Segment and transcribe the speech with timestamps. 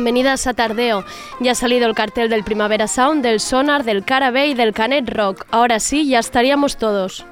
[0.00, 1.04] Bienvenidas a Tardeo.
[1.40, 5.06] Ya ha salido el cartel del Primavera Sound, del Sonar, del Carabé y del Canet
[5.10, 5.44] Rock.
[5.50, 7.26] Ahora sí, ya estaríamos todos.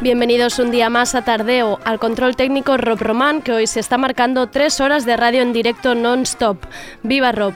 [0.00, 3.98] Bienvenidos un día más a Tardeo, al control técnico Rob Román, que hoy se está
[3.98, 6.64] marcando tres horas de radio en directo non-stop.
[7.02, 7.52] ¡Viva Rob!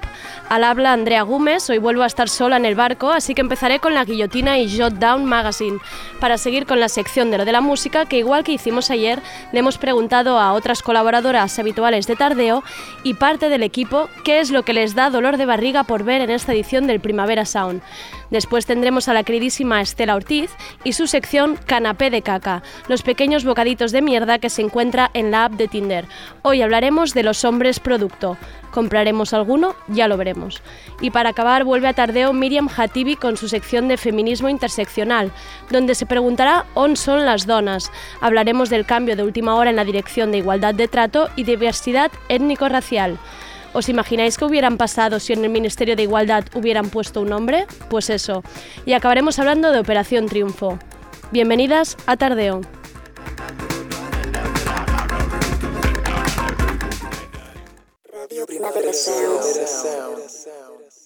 [0.55, 3.81] Al habla Andrea Gómez, hoy vuelvo a estar sola en el barco, así que empezaré
[3.81, 5.81] con la guillotina y Jot Down Magazine,
[6.21, 9.21] para seguir con la sección de lo de la música, que igual que hicimos ayer,
[9.51, 12.63] le hemos preguntado a otras colaboradoras habituales de Tardeo
[13.03, 16.21] y parte del equipo qué es lo que les da dolor de barriga por ver
[16.21, 17.83] en esta edición del Primavera Sound.
[18.31, 20.51] Después tendremos a la queridísima Estela Ortiz
[20.83, 25.31] y su sección Canapé de Caca, los pequeños bocaditos de mierda que se encuentra en
[25.31, 26.07] la app de Tinder.
[26.43, 28.37] Hoy hablaremos de los hombres producto.
[28.71, 29.77] ¿Compraremos alguno?
[29.87, 30.61] Ya lo veremos.
[31.01, 35.31] Y para acabar vuelve a tardeo Miriam Hatibi con su sección de feminismo interseccional,
[35.71, 37.93] donde se preguntará ¿on son las donas?
[38.21, 42.11] Hablaremos del cambio de última hora en la dirección de igualdad de trato y diversidad
[42.29, 43.19] étnico-racial.
[43.75, 47.67] ¿Os imagináis que hubieran pasado si en el Ministerio de Igualdad hubieran puesto un hombre?
[47.91, 48.45] Pues eso.
[48.87, 50.79] Y acabaremos hablando de Operación Triunfo.
[51.33, 52.61] Bienvenidas a Tardeo.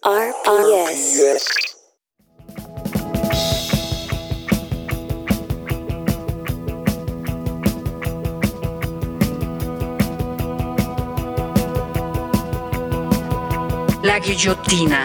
[0.05, 1.78] RPS.
[14.09, 15.05] La guillotina.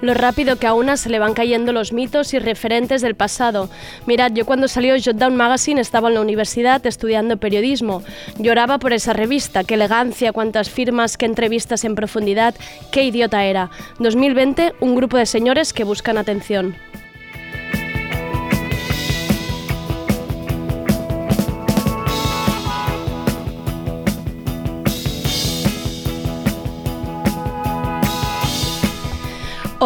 [0.00, 3.70] lo rápido que a una se le van cayendo los mitos y referentes del pasado.
[4.06, 8.04] Mirad, yo cuando salió Jotdown Magazine estaba en la universidad estudiando periodismo.
[8.38, 12.54] Lloraba por esa revista, qué elegancia, cuántas firmas, qué entrevistas en profundidad,
[12.92, 13.70] qué idiota era.
[13.98, 16.76] 2020, un grupo de señores que buscan atención.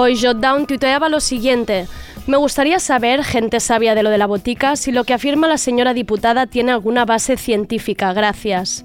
[0.00, 1.88] Hoy Jotdown tuiteaba lo siguiente.
[2.28, 5.56] Me gustaría saber, gente sabia de lo de la botica, si lo que afirma la
[5.56, 8.12] señora diputada tiene alguna base científica.
[8.12, 8.84] Gracias.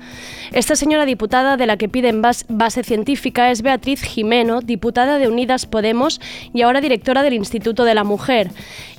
[0.53, 5.65] Esta señora diputada de la que piden base científica es Beatriz Jimeno, diputada de Unidas
[5.65, 6.21] Podemos
[6.53, 8.49] y ahora directora del Instituto de la Mujer.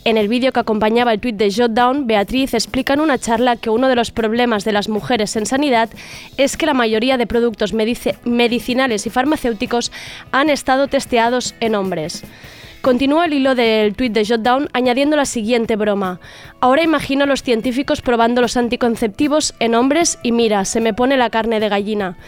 [0.04, 3.71] En el vídeo que acompañaba el tuit de Jotdown, Beatriz explica en una charla que
[3.71, 5.88] uno de los problemas de las mujeres en sanidad
[6.37, 9.91] es que la mayoría de productos medicinales y farmacéuticos
[10.33, 12.25] han estado testeados en hombres.
[12.84, 16.21] Continúa el hilo del tuit de Jotdown añadiendo la siguiente broma.
[16.61, 21.17] Ahora imagino a los científicos probando los anticonceptivos en hombres y mira, se me pone
[21.17, 22.19] la carne de gallina.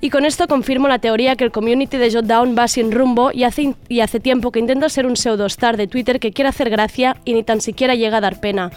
[0.00, 3.42] Y con esto confirmo la teoría que el community de Jotdown va sin rumbo y
[3.42, 7.16] hace, y hace tiempo que intenta ser un pseudo-star de Twitter que quiere hacer gracia
[7.24, 8.70] y ni tan siquiera llega a dar pena.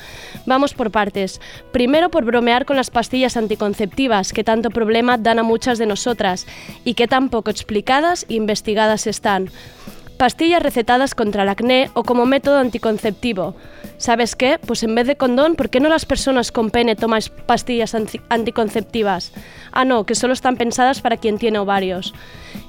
[0.47, 1.39] Vamos por partes.
[1.71, 6.47] Primero por bromear con las pastillas anticonceptivas que tanto problema dan a muchas de nosotras
[6.83, 9.51] y que tan poco explicadas e investigadas están
[10.17, 13.55] pastillas recetadas contra el acné o como método anticonceptivo.
[13.97, 14.59] ¿Sabes qué?
[14.63, 17.95] Pues en vez de condón, ¿por qué no las personas con pene toman pastillas
[18.29, 19.31] anticonceptivas?
[19.71, 22.13] Ah, no, que solo están pensadas para quien tiene ovarios.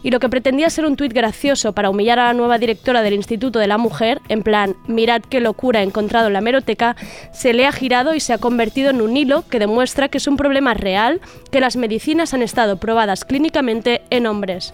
[0.02, 3.14] Y lo que pretendía ser un tuit gracioso para humillar a la nueva directora del
[3.14, 6.96] Instituto de la Mujer, en plan, mirad qué locura he encontrado en la meroteca,
[7.32, 10.26] se le ha girado y se ha convertido en un hilo que demuestra que es
[10.26, 11.20] un problema real,
[11.50, 14.72] que las medicinas han estado probadas clínicamente en hombres.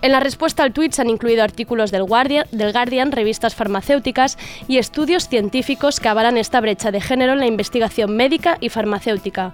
[0.00, 4.38] En la respuesta al tweet se han incluido artículos del Guardian, del Guardian, revistas farmacéuticas
[4.68, 9.52] y estudios científicos que avalan esta brecha de género en la investigación médica y farmacéutica.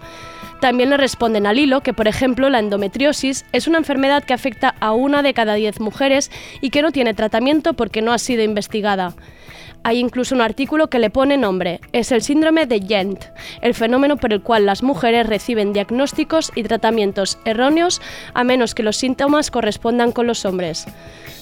[0.61, 4.75] También le responden al hilo que, por ejemplo, la endometriosis es una enfermedad que afecta
[4.81, 6.31] a una de cada diez mujeres
[6.61, 9.15] y que no tiene tratamiento porque no ha sido investigada.
[9.87, 11.79] Hay incluso un artículo que le pone nombre.
[11.93, 13.23] Es el síndrome de Gent,
[13.61, 18.01] el fenómeno por el cual las mujeres reciben diagnósticos y tratamientos erróneos
[18.33, 20.87] a menos que los síntomas correspondan con los hombres.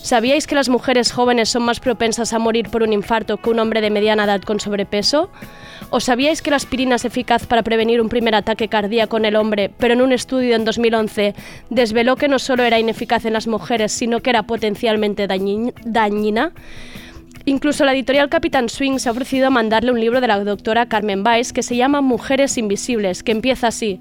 [0.02, 3.60] ¿Sabíais que las mujeres jóvenes son más propensas a morir por un infarto que un
[3.60, 5.30] hombre de mediana edad con sobrepeso?
[5.90, 9.36] ¿O sabíais que la aspirina es eficaz para prevenir un primer ataque cardíaco en el
[9.36, 11.36] hombre, pero en un estudio en 2011
[11.70, 16.52] desveló que no solo era ineficaz en las mujeres, sino que era potencialmente dañina?
[17.44, 20.86] Incluso la editorial Capitán Swing se ha ofrecido a mandarle un libro de la doctora
[20.86, 24.00] Carmen Weiss que se llama Mujeres Invisibles, que empieza así.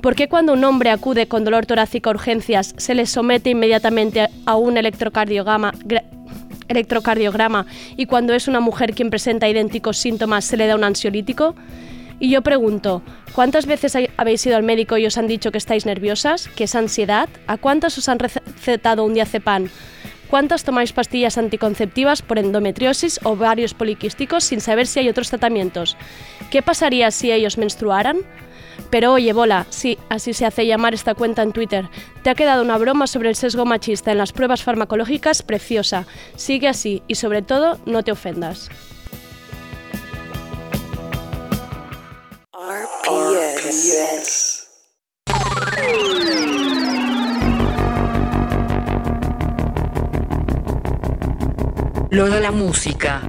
[0.00, 4.28] ¿Por qué cuando un hombre acude con dolor torácico a urgencias se le somete inmediatamente
[4.46, 5.74] a un electrocardiograma,
[6.68, 11.56] electrocardiograma y cuando es una mujer quien presenta idénticos síntomas se le da un ansiolítico?
[12.20, 13.02] Y yo pregunto,
[13.34, 16.74] ¿cuántas veces habéis ido al médico y os han dicho que estáis nerviosas, que es
[16.74, 17.28] ansiedad?
[17.46, 19.68] ¿A cuántas os han recetado un diazepam?
[20.30, 25.96] ¿Cuántas tomáis pastillas anticonceptivas por endometriosis o varios poliquísticos sin saber si hay otros tratamientos?
[26.52, 28.18] ¿Qué pasaría si ellos menstruaran?
[28.90, 31.88] Pero oye, bola, sí, así se hace llamar esta cuenta en Twitter.
[32.22, 36.06] Te ha quedado una broma sobre el sesgo machista en las pruebas farmacológicas preciosa.
[36.36, 38.70] Sigue así y sobre todo no te ofendas.
[52.10, 53.22] Lo de la música.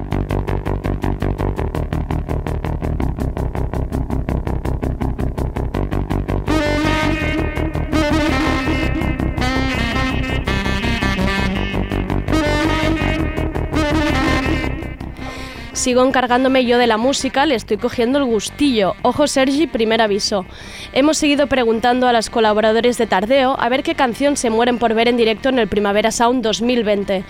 [15.73, 18.95] Sigo encargándome yo de la música, le estoy cogiendo el gustillo.
[19.03, 20.47] Ojo Sergi, primer aviso.
[20.91, 24.95] Hemos seguido preguntando a los colaboradores de Tardeo a ver qué canción se mueren por
[24.95, 27.23] ver en directo en el Primavera Sound 2020.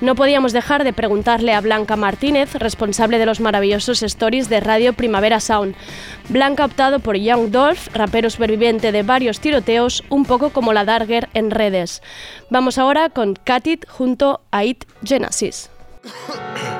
[0.00, 4.94] No podíamos dejar de preguntarle a Blanca Martínez, responsable de los maravillosos stories de Radio
[4.94, 5.74] Primavera Sound.
[6.30, 10.86] Blanca ha optado por Young Dolph, rapero superviviente de varios tiroteos, un poco como la
[10.86, 12.02] Darger en redes.
[12.48, 15.68] Vamos ahora con Katit junto a It Genesis.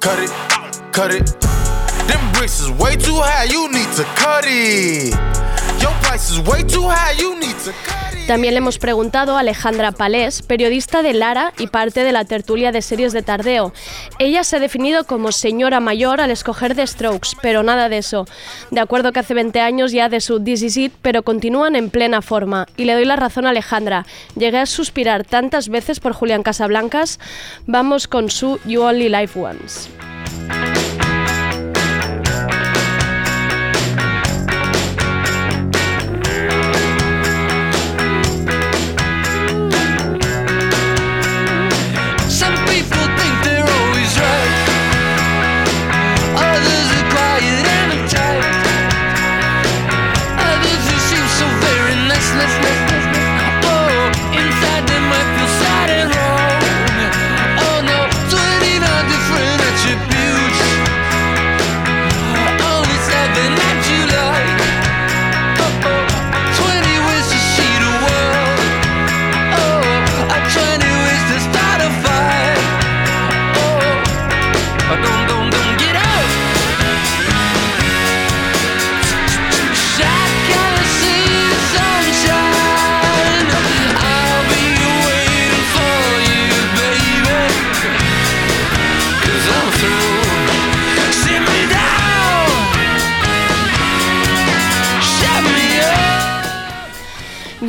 [0.00, 0.30] Cut it,
[0.92, 1.26] cut it.
[2.08, 5.37] Them bricks is way too high, you need to cut it.
[8.26, 12.72] También le hemos preguntado a Alejandra Palés, periodista de Lara y parte de la tertulia
[12.72, 13.72] de series de Tardeo.
[14.18, 18.26] Ella se ha definido como señora mayor al escoger The Strokes, pero nada de eso.
[18.72, 21.88] De acuerdo que hace 20 años ya de su This Is It, pero continúan en
[21.88, 22.66] plena forma.
[22.76, 24.04] Y le doy la razón a Alejandra.
[24.34, 27.20] Llegué a suspirar tantas veces por Julián Casablancas.
[27.66, 29.88] Vamos con su You Only Live Once.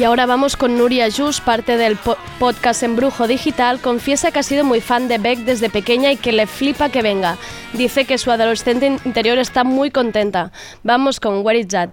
[0.10, 1.96] Ahora vamos con Nuria Jus, parte del
[2.40, 3.80] podcast Embrujo Digital.
[3.80, 7.04] Confiesa que ha sido muy fan de Beck desde pequeña y que le flipa que
[7.04, 7.38] venga.
[7.74, 10.52] Dice que su adolescente interior está muy contenta.
[10.82, 11.92] Vamos con Where Is That?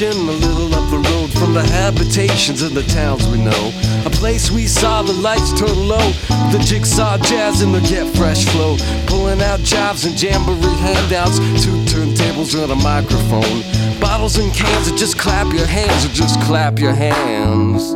[0.00, 3.72] From the habitations of the towns we know.
[4.06, 6.10] A place we saw the lights turn low,
[6.52, 8.78] the jigsaw jazz and the get fresh flow.
[9.06, 13.60] Pulling out jobs and jamboree handouts, two turntables and a microphone.
[14.00, 17.92] Bottles and cans, and just clap your hands, or just clap your hands.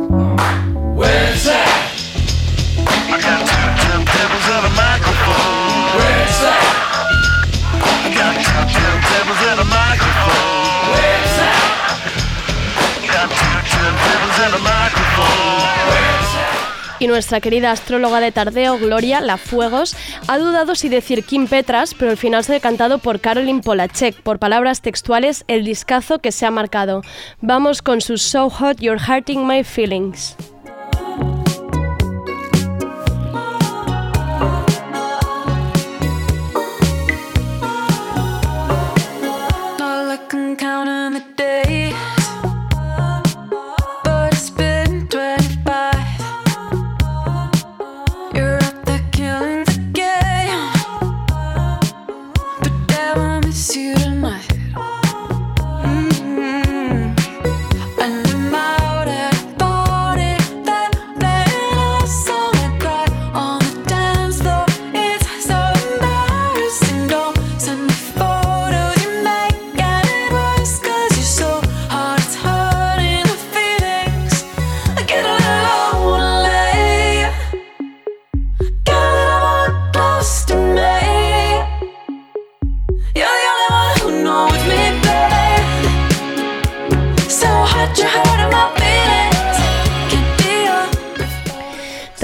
[0.93, 1.89] Where's that?
[2.85, 5.97] I got two turntables and a microphone.
[5.97, 6.85] Where's that?
[8.05, 9.44] I got two turntables
[17.05, 19.95] Y nuestra querida astróloga de tardeo, Gloria Lafuegos,
[20.27, 24.19] ha dudado si decir Kim Petras, pero al final se ha decantado por Caroline Polachek,
[24.23, 27.03] por palabras textuales, el discazo que se ha marcado.
[27.41, 30.35] Vamos con su So Hot You're Hurting My Feelings.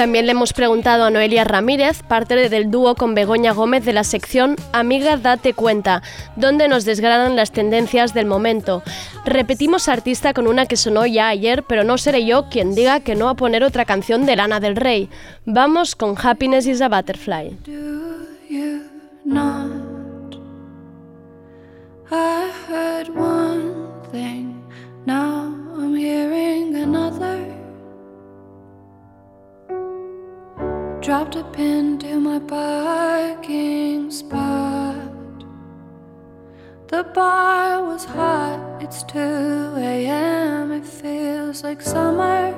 [0.01, 4.03] También le hemos preguntado a Noelia Ramírez, parte del dúo con Begoña Gómez de la
[4.03, 6.01] sección Amiga Date Cuenta,
[6.36, 8.81] donde nos desgranan las tendencias del momento.
[9.25, 13.13] Repetimos artista con una que sonó ya ayer, pero no seré yo quien diga que
[13.13, 15.08] no a poner otra canción de Lana del Rey.
[15.46, 17.51] Vamos con Happiness is a Butterfly.
[22.10, 23.72] I heard one
[24.12, 24.51] thing.
[31.01, 34.96] Dropped a pin to my parking spot.
[36.89, 42.53] The bar was hot, it's 2 a.m., it feels like summer.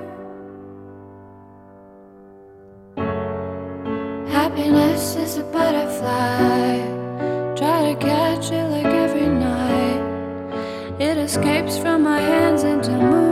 [4.27, 6.79] Happiness is a butterfly.
[7.55, 10.01] Try to catch it like every night.
[10.99, 13.23] It escapes from my hands into moonlight.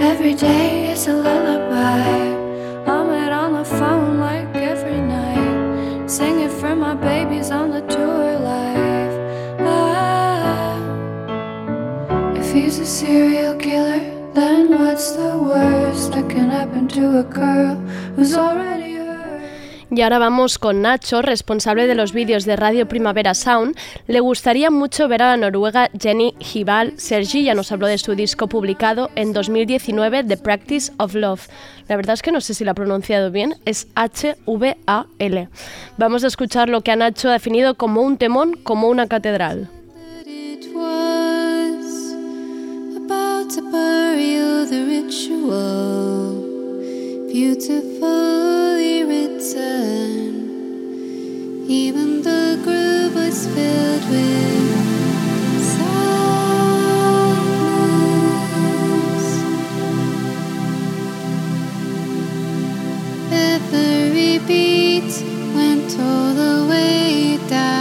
[0.00, 0.71] Every day
[1.02, 2.92] is a lullaby.
[2.92, 6.08] I'm it on the phone like every night.
[6.08, 9.16] Singing for my babies on the tour life.
[9.60, 10.78] Ah.
[12.36, 14.00] If he's a serial killer,
[14.32, 17.74] then what's the worst that can happen to a girl
[18.14, 18.91] who's already?
[19.94, 23.76] Y ahora vamos con Nacho, responsable de los vídeos de Radio Primavera Sound.
[24.06, 28.14] Le gustaría mucho ver a la noruega Jenny Hival Sergi, ya nos habló de su
[28.14, 31.46] disco publicado en 2019, The Practice of Love.
[31.88, 35.48] La verdad es que no sé si lo ha pronunciado bien, es H-V-A-L.
[35.98, 39.68] Vamos a escuchar lo que Nacho ha definido como un temón, como una catedral.
[47.32, 50.34] Beautifully written.
[51.66, 54.76] Even the groove was filled with
[55.72, 56.02] sadness.
[63.32, 65.14] Every beat
[65.54, 67.80] went all the way down.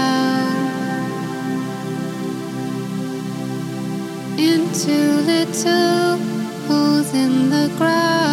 [4.37, 4.95] into
[5.31, 6.17] little
[6.67, 8.30] holes in the ground.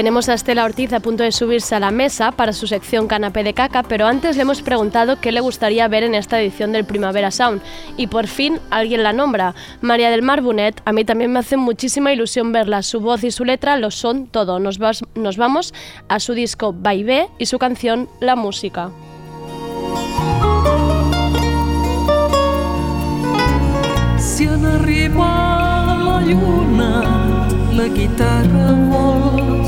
[0.00, 3.44] Tenemos a Estela Ortiz a punto de subirse a la mesa para su sección Canapé
[3.44, 6.86] de Caca, pero antes le hemos preguntado qué le gustaría ver en esta edición del
[6.86, 7.60] Primavera Sound.
[7.98, 9.54] Y por fin alguien la nombra.
[9.82, 12.82] María del Mar Bunet, a mí también me hace muchísima ilusión verla.
[12.82, 14.58] Su voz y su letra lo son todo.
[14.58, 15.74] Nos, vas- nos vamos
[16.08, 18.90] a su disco Baibé y su canción La Música.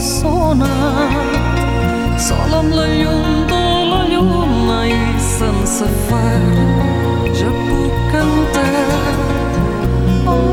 [0.02, 1.10] Sonar.
[2.18, 4.98] Sol amb la llum de la lluna i
[5.36, 6.42] sense far
[7.38, 9.16] ja puc cantar.
[10.26, 10.52] Oh,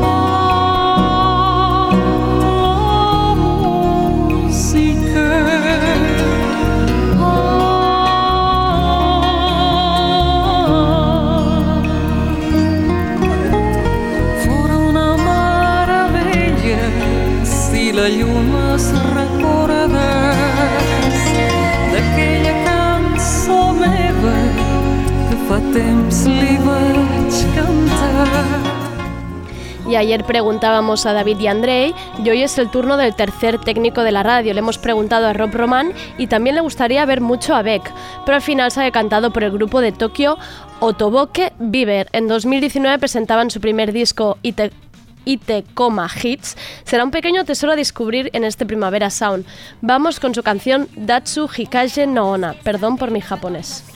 [2.62, 5.28] la música.
[7.18, 7.40] Ah.
[14.42, 16.82] Fora una meravella
[17.44, 18.39] si la llum
[29.88, 34.04] Y ayer preguntábamos a David y Andrei y hoy es el turno del tercer técnico
[34.04, 34.54] de la radio.
[34.54, 37.82] Le hemos preguntado a Rob Roman y también le gustaría ver mucho a Beck,
[38.24, 40.38] pero al final se ha decantado por el grupo de Tokio
[40.78, 42.08] Otoboke Bieber.
[42.12, 44.70] En 2019 presentaban su primer disco Ite,
[45.24, 46.56] Ite Coma Hits.
[46.84, 49.44] Será un pequeño tesoro a descubrir en este Primavera Sound.
[49.80, 52.54] Vamos con su canción Datsu Hikaje no Ona.
[52.62, 53.89] Perdón por mi japonés.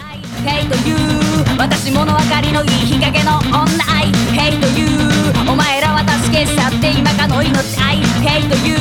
[0.44, 8.78] ヘイという私物分かりのいい日陰の女愛ヘイというお前らは助け去って今かの命愛ヘイという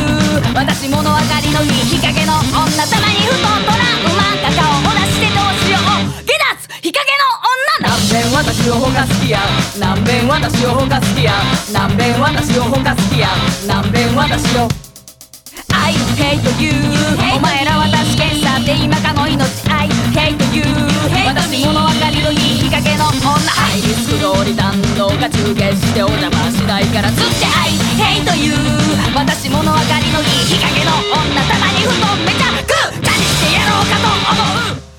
[0.54, 6.24] 私物分かりのいい日陰の女たまにふとトラウマが顔を出してどうしよう。
[6.24, 7.26] 下脱日陰の
[7.80, 7.89] 女。
[7.89, 9.39] 何遍私をほか好きや。
[9.80, 11.32] 何遍私をほか好きや。
[11.72, 13.28] 何遍私をほか好きや。
[13.67, 14.92] 何遍私を
[15.73, 16.71] I hate you
[17.36, 20.63] お前らは助けさって今かの命 I hate you
[21.25, 27.73] 私物分かりのいい日陰の女ハイリスク通り弾道が中継してお邪魔しないからつって I
[28.21, 28.53] hate you
[29.15, 34.92] 私物分かりのいい日陰の女たまにふとめちゃくちゃにしてやろうかと思う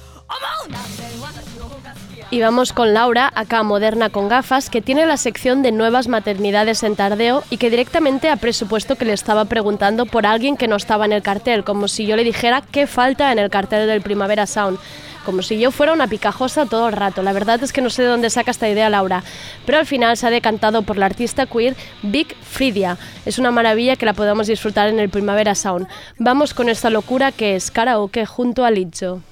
[2.35, 6.83] Y vamos con Laura, acá moderna con gafas, que tiene la sección de nuevas maternidades
[6.83, 10.75] en Tardeo y que directamente ha presupuesto que le estaba preguntando por alguien que no
[10.75, 14.03] estaba en el cartel, como si yo le dijera qué falta en el cartel del
[14.03, 14.81] Primavera Sound.
[15.25, 17.23] Como si yo fuera una picajosa todo el rato.
[17.23, 19.23] La verdad es que no sé de dónde saca esta idea Laura.
[19.64, 22.99] Pero al final se ha decantado por la artista queer Big Fridia.
[23.27, 25.87] Es una maravilla que la podamos disfrutar en el Primavera Sound.
[26.18, 29.23] Vamos con esta locura que es karaoke junto a Licho.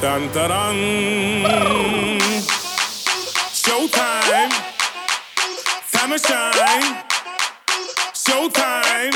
[0.00, 0.76] Dun, dun, dun.
[3.50, 4.50] Showtime.
[5.90, 7.02] Time to shine.
[8.14, 9.12] Showtime.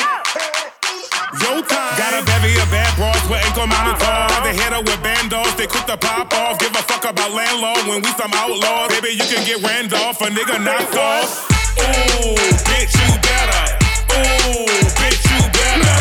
[1.38, 1.97] Yo time.
[1.97, 4.27] Got a bevy of bad bras with ankle monitor.
[4.42, 6.59] They hit her with bandos, they quick to pop off.
[6.59, 8.90] Give a fuck about landlord when we some outlaws.
[8.90, 11.47] Baby, you can get Randolph, a nigga knocked off.
[11.79, 12.35] Ooh,
[12.66, 13.64] bitch, you better.
[14.18, 14.66] Ooh,
[14.99, 15.95] bitch, you better.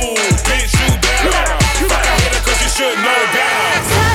[0.00, 0.16] Ooh,
[0.48, 1.20] bitch, you better.
[1.20, 2.19] Hitter, cause you
[2.80, 4.09] should know better.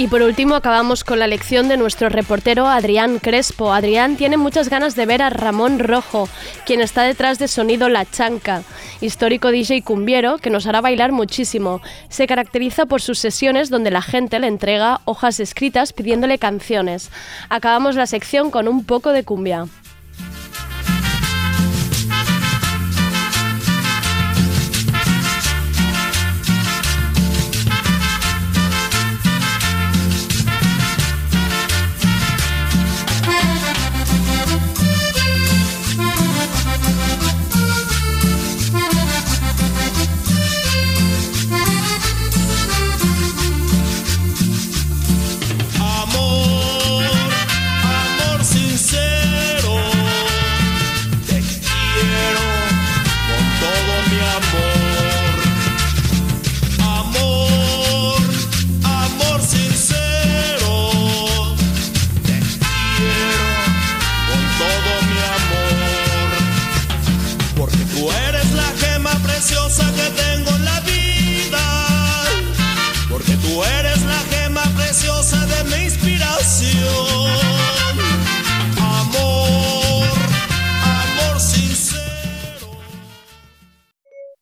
[0.00, 3.70] Y por último acabamos con la lección de nuestro reportero Adrián Crespo.
[3.70, 6.26] Adrián tiene muchas ganas de ver a Ramón Rojo,
[6.64, 8.62] quien está detrás de Sonido La Chanca,
[9.02, 11.82] histórico DJ cumbiero que nos hará bailar muchísimo.
[12.08, 17.10] Se caracteriza por sus sesiones donde la gente le entrega hojas escritas pidiéndole canciones.
[17.50, 19.66] Acabamos la sección con un poco de cumbia.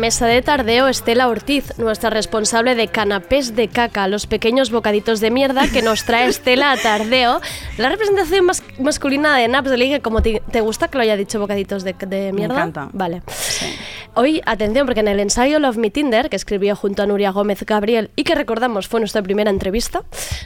[0.00, 5.30] Mesa de tardeo Estela Ortiz, nuestra responsable de canapés de caca, los pequeños bocaditos de
[5.30, 7.40] mierda que nos trae Estela a tardeo.
[7.78, 11.16] La representación mas- masculina de Naps de Ligue, como te, te gusta que lo haya
[11.16, 12.54] dicho bocaditos de, de mierda.
[12.54, 12.88] encanta.
[12.92, 13.22] Vale.
[14.14, 17.64] Hoy, atención, porque en el ensayo Love Me Tinder, que escribió junto a Nuria Gómez
[17.64, 20.02] Gabriel y que recordamos fue nuestra primera entrevista,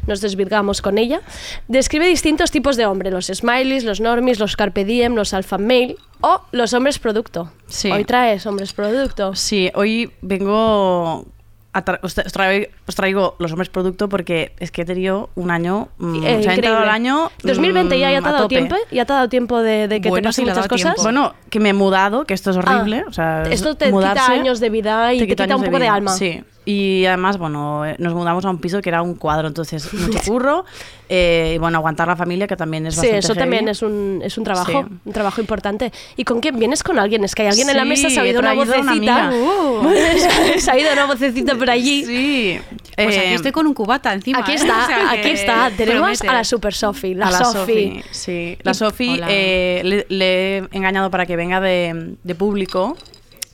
[0.06, 1.20] nos desvirgamos con ella,
[1.68, 5.96] describe distintos tipos de hombre, los smileys, los normies, los carpe diem, los alpha male
[6.20, 7.52] o los hombres producto.
[7.66, 7.90] Sí.
[7.90, 9.34] Hoy traes hombres producto.
[9.34, 11.24] Sí, hoy vengo.
[11.72, 14.84] a tra- os, tra- os traigo, os traigo los hombres producto porque es que he
[14.84, 15.88] tenido un año.
[15.98, 16.68] mm, Eh, o sea, increíble.
[16.82, 17.30] al año.
[17.42, 20.00] 2020 ya, ya te mm, ha dado tiempo, ya te ha dado tiempo de, de
[20.00, 20.82] que Bueno, te pasen sí, muchas cosas.
[20.94, 21.02] tiempo.
[21.02, 23.02] Bueno, que me he mudado, que esto es horrible.
[23.06, 25.78] Ah, o sea, esto te mudarse quita años de vida y te, quita, un poco
[25.78, 26.12] de, alma.
[26.12, 26.42] Sí.
[26.66, 30.18] Y además, bueno, eh, nos mudamos a un piso que era un cuadro, entonces mucho
[30.24, 30.64] curro.
[31.10, 33.38] eh, y bueno, aguantar la familia, que también es Sí, bastante eso heavy.
[33.40, 34.96] también es un, es un trabajo, Sí.
[35.04, 35.92] un trabajo importante.
[36.16, 37.22] ¿Y con quién vienes con alguien?
[37.24, 39.30] Es que hay alguien en la Sí, mesa, se ha oído una vocecita.
[39.30, 39.88] Uh.
[40.58, 42.04] se ha oído una vocecita por allí.
[42.06, 42.60] Sí.
[42.96, 44.40] Pues aquí Eh, estoy con un cubata encima.
[44.40, 44.54] Aquí ¿eh?
[44.56, 45.70] está, O sea aquí está.
[45.76, 46.28] Tenemos promete.
[46.28, 47.44] a la Super Sophie, la, la.
[47.44, 48.56] Sofi, sí.
[48.62, 52.96] La Sofi eh, le, le he engañado para que venga de, de público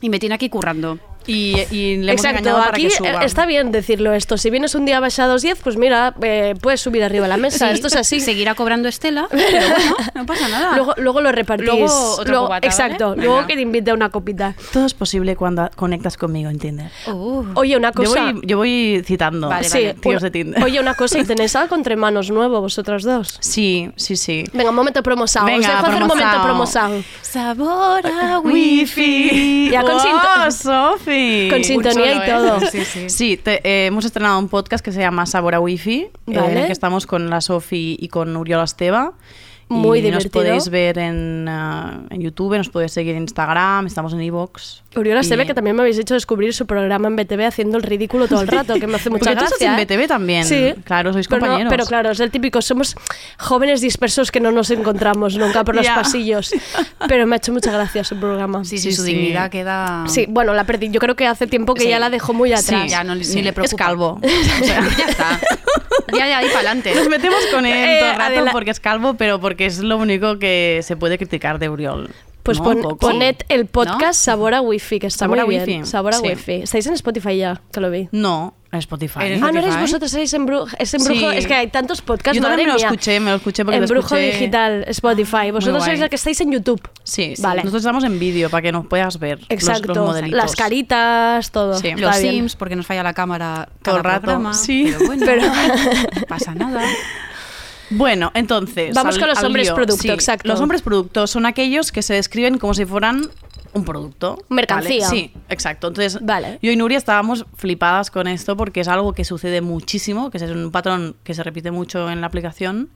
[0.01, 0.99] Y me tiene aquí currando.
[1.27, 3.25] Y, y le hemos Exacto, engañado para aquí que suba.
[3.25, 4.37] está bien decirlo esto.
[4.39, 7.37] Si vienes un día a Baixados 10, pues mira, eh, puedes subir arriba a la
[7.37, 7.69] mesa.
[7.69, 8.21] Sí, Esto es así.
[8.21, 10.77] Seguirá cobrando Estela, pero bueno, no pasa nada.
[10.77, 11.67] Luego, luego lo repartís.
[11.69, 12.67] Luego otro cubata, ¿vale?
[12.67, 13.11] Exacto.
[13.11, 13.25] Venga.
[13.25, 14.55] Luego que te invite a una copita.
[14.73, 16.91] Todo es posible cuando conectas conmigo en Tinder.
[17.07, 18.33] Uh, Oye, una Yo cosa.
[18.33, 20.63] voy, yo voy citando Vale, Sí, tíos una- de Tinder.
[20.65, 23.37] Oye, una cosa, ¿y tenéis algo entre manos nuevo vosotros dos?
[23.41, 24.45] Sí, sí, sí.
[24.53, 25.45] Venga, un momento promosao.
[25.45, 27.03] Os Venga, dejo hacer un momento promosao.
[27.23, 29.71] sabor a Wifi.
[29.71, 30.51] Ya con ¡Oh, sinto-
[31.51, 32.63] Con sintonía solo, y todo.
[32.63, 32.69] ¿eh?
[32.73, 33.11] Sí, sí.
[33.11, 36.53] Sí, te- eh, hemos estrenado un podcast que se llama Sabor a Wifi, eh, Vale.
[36.53, 39.13] en el que estamos con la Sofi y con Uriola Esteva.
[39.71, 40.31] Muy y divertido.
[40.35, 44.83] Nos podéis ver en, ah, en YouTube, nos podéis seguir en Instagram, estamos en Evox.
[44.97, 47.77] Uriola se Y- ve que también me habéis hecho descubrir su programa en BTV haciendo
[47.77, 49.55] el ridículo todo el rato, que me hace mucha Porque tú gracia.
[49.55, 49.85] estás en ¿eh?
[50.05, 50.45] BTV también.
[50.45, 50.75] Sí.
[50.85, 51.71] Claro, sois pero no- compañeros.
[51.71, 52.97] pero claro, es el típico, somos
[53.39, 55.95] jóvenes dispersos que no nos encontramos nunca por los Ya.
[55.95, 56.51] pasillos.
[57.09, 58.65] Pero me ha hecho mucha gracia su programa.
[58.65, 59.15] Sí, sí, Sí, su sí.
[59.15, 60.05] dignidad queda...
[60.09, 60.91] Sí, bueno, la perdí.
[60.91, 61.89] Yo creo que hace tiempo que Sí.
[61.89, 62.91] ya la dejó muy Sí, atrás.
[62.91, 63.85] ya no, ni Sí, le es preocupa.
[63.85, 64.21] calvo.
[64.61, 65.41] O sea, ya está.
[66.13, 66.95] Ya, ya, ahí para adelante.
[66.95, 69.97] Nos metemos con él Eh, todo el rato porque es calvo, pero porque es lo
[69.97, 72.11] único que se puede criticar de Uriol.
[72.43, 72.65] Pues ¿no?
[72.65, 74.13] pon- poned el podcast ¿No?
[74.15, 75.81] Sabor a Wifi, que está Sabor muy a bien.
[75.81, 76.29] Wifi, Sabor a sí.
[76.29, 76.53] Wifi.
[76.63, 78.09] Estáis en Spotify ya, que lo vi.
[78.13, 79.19] No, en Spotify.
[79.25, 79.81] ¿Eres Ah, no eres Spotify?
[79.83, 80.67] vosotros, seréis en Brujo.
[80.79, 81.31] Es en Brujo.
[81.33, 81.37] Sí.
[81.37, 82.37] Es que hay tantos podcasts.
[82.37, 82.87] Yo también me lo mía.
[82.89, 85.51] escuché, me lo escuché porque En lo Brujo escuché- Digital, Spotify.
[85.51, 86.81] Vosotros sois la que estáis en YouTube.
[87.05, 87.43] Sí, sí.
[87.43, 87.63] Vale.
[87.63, 89.89] Nosotros estamos en vídeo para que nos puedas ver los- Exacto.
[89.95, 90.37] los, modelitos.
[90.37, 91.79] Las caritas, todo.
[91.79, 91.91] Sí.
[91.97, 92.33] Los bien.
[92.35, 94.21] Sims, porque nos falla la cámara Todo cada el rato.
[94.23, 94.85] programa, Sí.
[94.87, 96.83] Pero bueno, Pero- no pasa nada.
[97.91, 98.95] Bueno, entonces.
[98.95, 99.75] Vamos con los hombres lío.
[99.75, 100.49] producto, Sí, exacto.
[100.49, 103.29] Los hombres producto son aquellos que se describen como si fueran
[103.73, 104.43] un producto.
[104.49, 105.07] Mercancía.
[105.07, 105.21] ¿vale?
[105.21, 105.89] Sí, exacto.
[105.89, 106.59] Entonces, Vale.
[106.63, 110.43] yo y Nuria estábamos flipadas con esto porque es algo que sucede muchísimo, que es
[110.45, 112.91] un patrón que se repite mucho en la aplicación.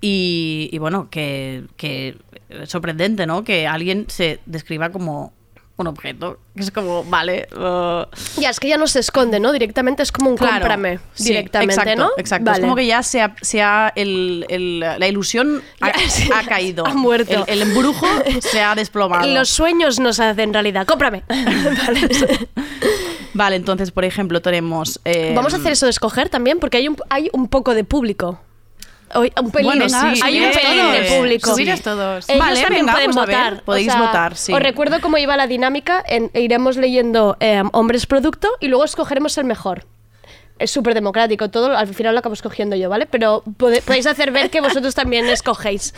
[0.00, 2.16] Y, y bueno, que, que
[2.48, 3.44] es sorprendente, ¿no?
[3.44, 5.32] Que alguien se describa como
[5.82, 6.38] un objeto.
[6.56, 7.48] Que es como, vale.
[7.56, 8.04] uh,
[8.40, 9.52] Ya, es que ya no se esconde, ¿no?
[9.52, 10.98] Directamente es como un Claro, cómprame.
[11.14, 12.10] sí, directamente, exacto, ¿no?
[12.16, 12.44] Exacto.
[12.46, 12.58] Vale.
[12.58, 16.28] Es como que ya se ha, se ha el, el- la ilusión ha, Ya, sí,
[16.34, 16.86] ha caído.
[16.86, 17.44] ha muerto.
[17.46, 18.06] El, el embrujo
[18.40, 19.26] se ha desplomado.
[19.26, 20.86] Los sueños nos hacen realidad.
[20.86, 21.22] ¡Cómprame!
[21.28, 22.08] Vale.
[23.34, 25.00] Vale, entonces, por ejemplo, tenemos.
[25.04, 27.84] eh, Vamos a hacer eso de escoger también, porque hay un, hay un poco de
[27.84, 28.40] público.
[29.14, 31.18] Hoy- un pelín, Bueno, sí, hay un pelín de todos.
[31.18, 31.50] público.
[31.50, 32.28] Subiros todos.
[32.28, 33.62] Ellos Vale, también venga, pueden a ver, votar.
[33.64, 34.52] podéis votar, sí.
[34.52, 36.02] Os recuerdo cómo iba la dinámica.
[36.06, 39.84] En, iremos leyendo eh, hombres producto y luego escogeremos el mejor.
[40.58, 43.06] Es súper democrático todo, al final lo acabo escogiendo yo, ¿vale?
[43.06, 45.92] Pero pode- podéis hacer ver que vosotros también escogéis.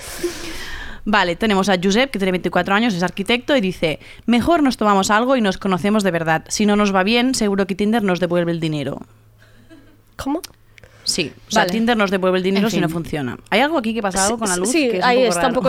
[1.04, 5.10] Vale, tenemos a Josep, que tiene 24 años, es arquitecto, y dice, mejor nos tomamos
[5.10, 6.44] algo y nos conocemos de verdad.
[6.48, 9.00] Si no nos va bien, seguro que Tinder nos devuelve el dinero.
[10.16, 10.40] ¿Cómo?
[11.04, 11.72] Sí, o sea, Vale.
[11.72, 13.38] Tinder nos devuelve el dinero En si no funciona.
[13.50, 14.70] ¿Hay algo aquí que pasa algo con la luz?
[14.70, 15.68] Sí, que es ahí un poco está un poco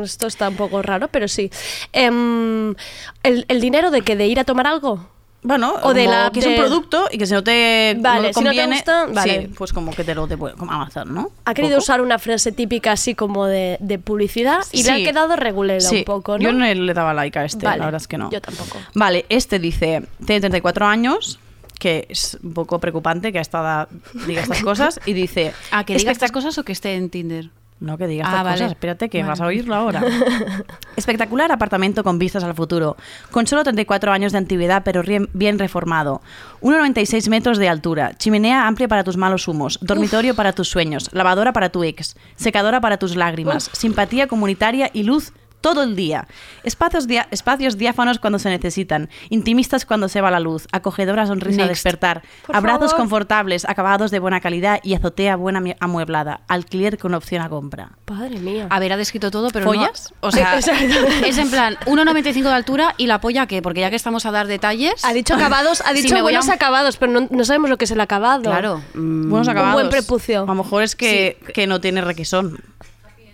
[0.00, 1.50] esto está un poco raro, pero sí.
[1.92, 2.74] Em,
[3.22, 5.08] ¿el, el dinero de que de ir a tomar algo?
[5.42, 8.34] Bueno, o de la que es un producto y que si no te Vale, no
[8.34, 9.42] si no te gusta, vale.
[9.42, 11.30] sí, pues como que te lo devuelve, como Amazon, ¿no?
[11.44, 15.04] Ha querido usar una frase típica así como de, de publicidad y le ha Sí.
[15.04, 16.42] quedado regulera Sí, un poco, ¿no?
[16.42, 18.28] Yo no le daba like a este, Vale, la verdad es que no.
[18.32, 18.76] Yo tampoco.
[18.94, 21.38] Vale, este dice, tiene 34 años,
[21.78, 23.88] que es un poco preocupante que a esta edad
[24.26, 25.52] diga estas cosas, y dice...
[25.70, 27.50] ¿A que diga "Espect- estas cosas o que esté en Tinder?
[27.78, 28.56] No, que diga Ah, estas vale.
[28.56, 29.28] cosas, espérate que Vale.
[29.28, 30.02] vas a oírlo ahora.
[30.96, 32.96] Espectacular apartamento con vistas al futuro,
[33.30, 35.02] con solo 34 años de antigüedad pero
[35.34, 36.22] bien reformado.
[36.62, 41.52] 1,96 metros de altura, chimenea amplia para tus malos humos, dormitorio para tus sueños, lavadora
[41.52, 45.32] para tu ex, secadora para tus lágrimas, simpatía comunitaria y luz
[45.66, 46.28] todo el día.
[46.62, 51.62] Espacios, dia- espacios diáfanos cuando se necesitan, intimistas cuando se va la luz, acogedora sonrisa
[51.62, 52.96] al despertar, Por abrazos favor.
[53.02, 57.90] confortables, acabados de buena calidad y azotea buena amueblada, alquiler con opción a compra.
[58.04, 58.68] Padre mía.
[58.70, 60.12] A ver, ha descrito todo, pero ¿Follas?
[60.22, 60.28] no...
[60.28, 60.84] O sea, Exacto.
[61.26, 63.60] es en plan, 1,95 de altura y la polla, ¿qué?
[63.60, 65.04] Porque ya que estamos a dar detalles...
[65.04, 67.86] Ha dicho acabados, ha Si dicho a buenos acabados, pero no, no sabemos lo que
[67.86, 68.42] es el acabado.
[68.44, 68.82] Claro.
[68.94, 69.74] mm, Buenos acabados.
[69.74, 70.42] buen prepucio.
[70.44, 72.60] A lo mejor es que, que no tiene requesón.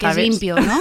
[0.02, 0.80] Que limpio, ¿no?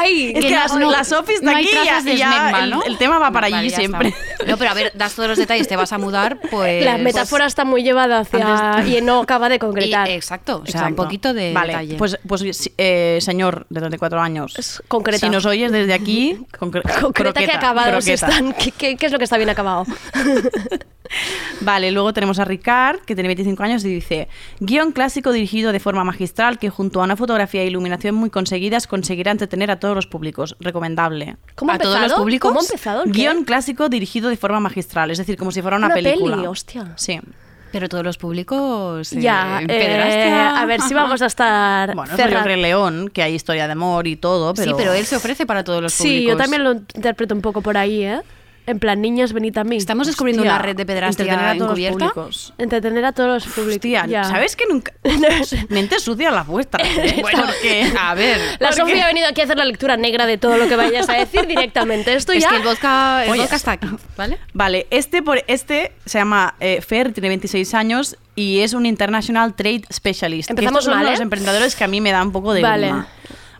[0.00, 1.16] Ay, Es que las, no- está
[1.52, 2.82] no aquí y de ya el, ¿no?
[2.82, 4.08] el tema va para Vale, allí siempre.
[4.08, 4.44] está.
[4.46, 6.84] No, pero a ver, das todos los detalles, te vas a mudar, pues...
[6.84, 8.74] La metáfora está muy llevada hacia...
[8.76, 10.08] Antes- y no acaba de Y- concretar.
[10.08, 10.88] exacto, o sea, Exacto.
[10.88, 11.96] un poquito de Vale, detalle.
[11.96, 15.18] pues, pues eh, señor de 34 años, Es concreta.
[15.26, 18.26] si nos oyes desde aquí, concre- Concreta que croqueta, acabados croqueta.
[18.28, 18.52] están.
[18.54, 19.86] ¿Qué, qué, qué es lo que está bien acabado?
[21.60, 24.28] Vale, luego tenemos a Ricard, que tiene 25 años, y dice:
[24.60, 28.86] Guión clásico dirigido de forma magistral que, junto a una fotografía e iluminación muy conseguidas,
[28.86, 30.56] conseguirá entretener a todos los públicos.
[30.60, 31.36] Recomendable.
[31.54, 32.52] ¿Cómo ha ¿A todos los públicos?
[32.84, 33.02] ¿Cómo.
[33.06, 36.36] Guión clásico dirigido de forma magistral, es decir, como si fuera una, Una película.
[36.36, 36.92] peli, hostia.
[36.96, 37.20] Sí.
[37.72, 39.12] Pero todos los públicos...
[39.12, 42.44] eh, ya, eh, a ver si vamos a estar Bueno, es.
[42.44, 44.70] Rey León, que hay historia de amor y todo, pero.
[44.70, 46.20] Sí, pero él se ofrece para todos los públicos.
[46.20, 48.20] Sí, yo también lo interpreto un poco por ahí, ¿eh?
[48.70, 49.76] En plan, niños, venid a mí.
[49.76, 52.14] Estamos descubriendo Hostia, una red de pederastia entretener a todos los encubierta.
[52.14, 52.54] públicos.
[52.56, 53.74] Entretener a todos los públicos.
[53.76, 54.24] Hostia, ya.
[54.24, 54.92] ¿sabes que nunca.
[55.68, 56.84] Mente sucia la vuestra.
[56.84, 57.18] ¿eh?
[57.20, 58.38] Bueno, Porque- a ver...
[58.60, 58.72] La.
[58.72, 61.14] Sofía ha venido aquí a hacer la lectura negra de todo lo que vayas a
[61.14, 62.14] decir directamente.
[62.14, 62.50] Esto Es ya...
[62.50, 64.38] que el vodka, el vodka está aquí, ¿vale?
[64.54, 69.54] Vale, este, por, este se llama eh, Fer, tiene 26 años y es un International
[69.54, 70.50] Trade Specialist.
[70.50, 71.22] Empezamos estos son mal, los ¿eh?
[71.24, 72.86] emprendedores que a mí me da un poco de Vale.
[72.86, 73.08] grima.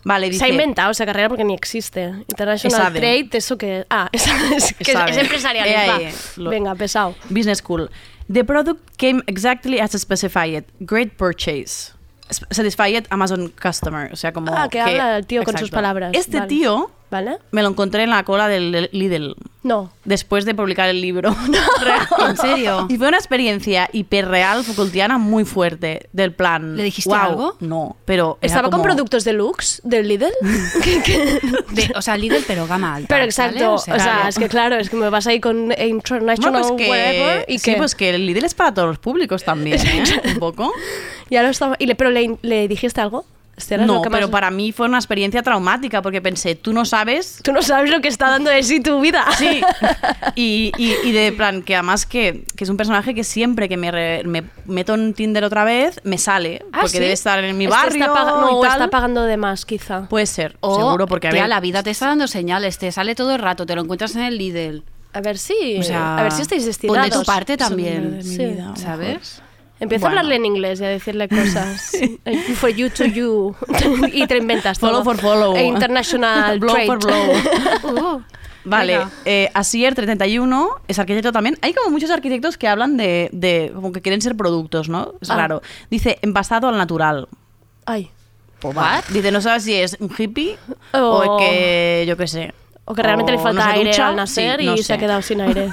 [0.05, 0.39] Vale, dice...
[0.41, 2.05] Se ha inventado esa carrera porque ni existe.
[2.29, 2.93] International.
[2.93, 3.87] Trade, eso que...
[3.91, 5.69] Ah, es, es, que es, empresarial.
[5.69, 6.01] Eh, va.
[6.01, 7.15] eh, lo- Venga, pesado.
[7.29, 7.91] Business School.
[8.33, 10.65] The product came exactly as specified.
[10.81, 11.93] Great purchase.
[12.51, 14.09] Satisfied Amazon customer.
[14.13, 14.55] O sea, como.
[14.57, 16.13] Ah, que habla el tío con sus palabras.
[16.15, 16.49] Este Vale.
[16.49, 17.39] tío ¿Vale?
[17.51, 19.35] me lo encontré en la cola del Lidl.
[19.63, 19.93] No.
[20.05, 21.35] Después de publicar el libro.
[21.83, 22.07] Real.
[22.31, 22.87] ¿En serio?
[22.89, 26.09] Y fue una experiencia hiperreal Foucaultiana muy fuerte.
[26.13, 26.77] Del plan.
[26.77, 27.57] ¿Le dijiste algo?
[27.61, 28.39] No, pero.
[28.41, 30.31] ¿Estaba con productos deluxe del Lidl?
[30.83, 31.41] ¿Qué- qué?
[31.73, 33.09] De- o sea, Lidl, pero gama alta.
[33.09, 33.25] Pero ¿vale?
[33.27, 34.29] exacto, o sea, claro.
[34.29, 37.59] es que claro, es que me vas ahí con International No, pues que, whatever y
[37.59, 40.05] sí, que pues que el Lidl es para todos los públicos también, ¿eh?
[40.35, 40.73] Un poco.
[41.29, 43.25] ya lo estaba y le, pero le, le dijiste algo.
[43.87, 46.85] No, lo que pero más- para mí fue una experiencia traumática porque pensé, tú no
[46.85, 47.41] sabes.
[47.43, 49.25] tú no sabes lo que está dando de sí tu vida.
[49.39, 49.61] Sí.
[50.37, 53.77] Y, y- y de plan, que además que, que es un personaje que siempre que
[53.77, 56.63] me, re- me meto en Tinder otra vez, me sale.
[56.73, 56.99] Ah, porque ¿sí?
[57.01, 58.05] debe estar en mi Este barrio.
[58.05, 58.71] está paga- y no, tal.
[58.73, 60.09] está pagando de más, quizá.
[60.09, 61.49] Puede ser, O, seguro, porque a tía, ver.
[61.49, 64.23] la vida te está dando señales, te sale todo el rato, te lo encuentras en
[64.23, 64.83] el Lidl.
[65.13, 67.11] A ver si, O sea, a ver si estáis pon destinados.
[67.11, 68.39] de tu parte también, Sí.
[68.39, 69.43] vida, ¿sabes?
[69.89, 70.07] Bueno.
[70.07, 71.93] a hablarle en inglés y a decirle cosas.
[72.25, 73.55] Eh, For you to you.
[74.13, 75.05] y te inventas Follow todo.
[75.05, 75.57] for follow.
[75.57, 76.87] E international Blow trade.
[76.87, 78.17] for blow.
[78.17, 78.23] Uh,
[78.63, 81.57] Vale, eh, Asier 31 es arquitecto también.
[81.63, 85.15] Hay como muchos arquitectos que hablan de, de como que quieren ser productos, ¿no?
[85.23, 85.37] Es Ah.
[85.37, 85.63] raro.
[85.91, 87.27] Dice envasado al natural.
[87.87, 88.11] Ay.
[88.63, 89.05] ¿What?
[89.09, 90.59] Dice, no sabes si es un hippie
[90.93, 92.53] O- o es que, yo qué sé.
[92.85, 94.09] O que realmente o le falta no aire ducha.
[94.09, 95.71] al nacer Sí, no y se ha quedado sin aire.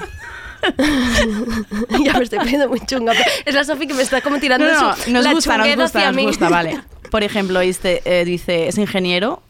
[2.03, 3.13] ya me estoy poniendo muy chunga.
[3.45, 5.67] Es la Sofi que me está como tirando No, no, su, nos la gusta, nos
[5.75, 6.25] gusta, hacia nos mí.
[6.25, 6.81] gusta, vale.
[7.11, 9.41] Por ejemplo, este, eh, dice, es ingeniero,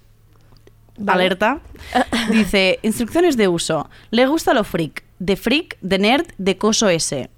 [0.97, 1.23] Vale.
[1.23, 1.59] alerta.
[2.31, 3.89] Dice, instrucciones de uso.
[4.11, 7.29] Le gusta lo freak, de freak, de nerd, de coso ese.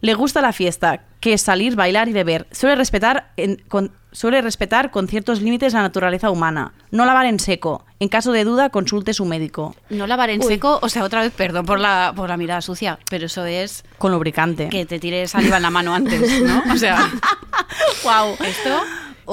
[0.00, 2.46] Le gusta la fiesta, que es salir, bailar y beber.
[2.52, 6.72] Suele respetar, en- con, suele respetar con ciertos límites la naturaleza humana.
[6.90, 7.84] No lavar en seco.
[8.00, 9.74] En caso de duda, consulte su médico.
[9.90, 10.46] No lavar en Uy.
[10.46, 13.84] seco, o sea, otra vez, perdón por la, por la mirada sucia, pero eso es
[13.98, 14.68] Con lubricante.
[14.68, 16.62] que te tires saliva en la mano antes, ¿no?
[16.72, 16.98] O sea,
[18.04, 18.34] wow.
[18.44, 18.80] esto...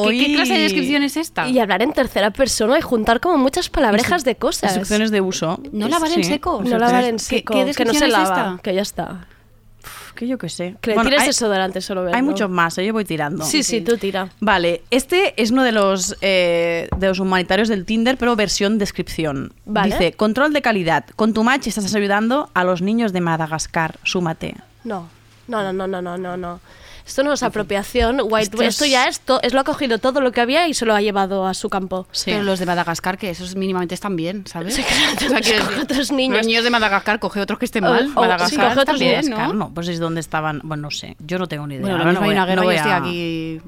[0.09, 1.47] ¿Qué, qué clase de descripción es esta?
[1.47, 4.71] Y hablar en tercera persona y juntar como muchas palabrejas de cosas.
[4.71, 5.57] Instrucciones de uso.
[5.71, 6.61] ¿No lavar en seco?
[6.65, 7.53] No lavar en ¿Qué- seco.
[7.53, 8.25] qué que no descripción se es lava.
[8.25, 8.59] esta?
[8.61, 9.25] Que ya está.
[10.15, 10.75] Que yo qué sé.
[10.81, 12.15] Que le Bueno, tires hay- desodorante solo verlo.
[12.15, 12.85] Hay muchos más, ¿eh?
[12.85, 13.43] yo voy tirando.
[13.43, 14.29] Sí, sí, tú tira.
[14.39, 19.51] Vale, este es uno de los, eh, de los humanitarios del Tinder, pero versión descripción.
[19.65, 19.91] Vale.
[19.91, 21.05] Dice, control de calidad.
[21.15, 23.99] Con tu match estás ayudando a los niños de Madagascar.
[24.03, 24.55] Súmate.
[24.83, 25.07] No,
[25.47, 26.59] no, no, no, no, no, no.
[27.05, 28.19] Esto no es apropiación.
[28.23, 30.67] White, Esto esto, es- ya es, to- es lo ha cogido todo lo que había
[30.67, 32.07] y se lo ha llevado a su campo.
[32.25, 34.73] Pero los de Madagascar, que esos mínimamente están bien, ¿sabes?
[34.75, 36.37] Sí, claro, O sea, decir, otros niños.
[36.37, 38.07] Los niños de Madagascar coge otros que estén O- mal.
[38.15, 39.53] o- Madagascar sí, coge otros Madagascar, ¿no?
[39.53, 40.61] no, pues es donde estaban.
[40.63, 41.85] Bueno, no sé, yo no tengo ni idea.
[41.85, 43.61] Bueno, mismo no hay una guerra no voy estoy a- aquí...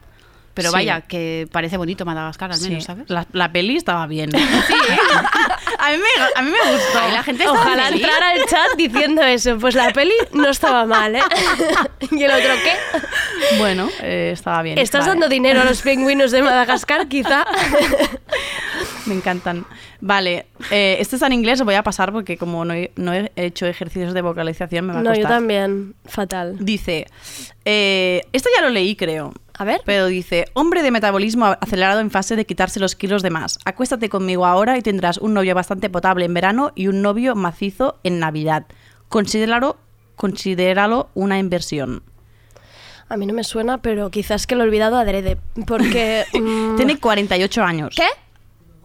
[0.58, 0.74] Pero Sí.
[0.74, 3.10] vaya, que parece bonito Madagascar al Sí, menos, ¿sabes?
[3.10, 4.30] La, la peli estaba bien.
[4.36, 7.00] a, mí me, a mí me gustó.
[7.14, 8.02] La gente Ojalá feliz.
[8.04, 9.58] entrara al chat diciendo eso.
[9.60, 11.22] Pues la peli no estaba mal, ¿eh?
[12.12, 13.58] ¿Y el otro qué?
[13.60, 14.78] Bueno, eh, estaba bien.
[14.80, 15.12] ¿Estás Vale.
[15.12, 17.46] dando dinero a los pingüinos de Madagascar, quizá?
[19.06, 19.66] Me encantan.
[20.02, 23.14] Vale, eh, este está en inglés, lo voy a pasar porque como no he, no
[23.14, 25.32] he hecho ejercicios de vocalización me va a No, yo costar.
[25.38, 25.96] también.
[26.06, 26.58] Fatal.
[26.60, 27.08] Dice,
[27.66, 29.34] eh, esto ya lo leí creo.
[29.58, 29.82] A ver.
[29.86, 33.58] Pero dice, hombre de metabolismo acelerado en fase de quitarse los kilos de más.
[33.66, 38.00] Acuéstate conmigo ahora y tendrás un novio bastante potable en verano y un novio macizo
[38.04, 38.66] en Navidad.
[39.10, 39.78] Considéralo,
[40.16, 42.04] considéralo una inversión.
[43.10, 45.38] A mí no me suena, pero quizás que lo he olvidado adrede.
[45.66, 46.26] Porque.
[46.34, 47.96] mm, Tiene 48 años.
[47.96, 48.08] ¿Qué?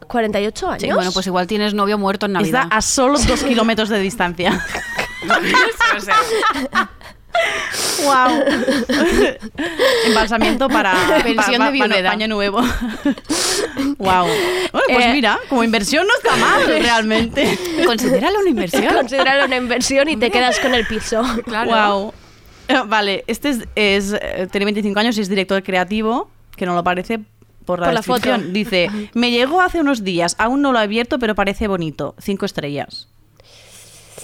[0.08, 0.82] ¿48 años?
[0.82, 2.64] Sí, bueno, pues igual tienes novio muerto en Navidad.
[2.64, 4.64] Está a solo dos kilómetros de distancia.
[8.04, 8.44] ¡Wow!
[10.06, 12.10] Embalsamiento para Pensión pa- de pa- viudedad.
[12.10, 12.60] paño nuevo.
[13.98, 14.26] ¡Wow!
[14.26, 17.58] Bueno, pues Eh, mira, como inversión no está mal realmente.
[17.86, 18.94] Considéralo una inversión.
[18.94, 21.22] Considéralo una inversión y te quedas con el piso.
[21.66, 22.12] Wow.
[22.68, 26.74] Eh, Vale, este es, es, eh, tiene 25 años y es director creativo, que no
[26.74, 27.20] lo parece
[27.64, 28.38] por la Por la foto.
[28.38, 32.14] Dice, me llegó hace unos días, aún no lo he abierto, pero parece bonito.
[32.18, 33.08] Cinco estrellas.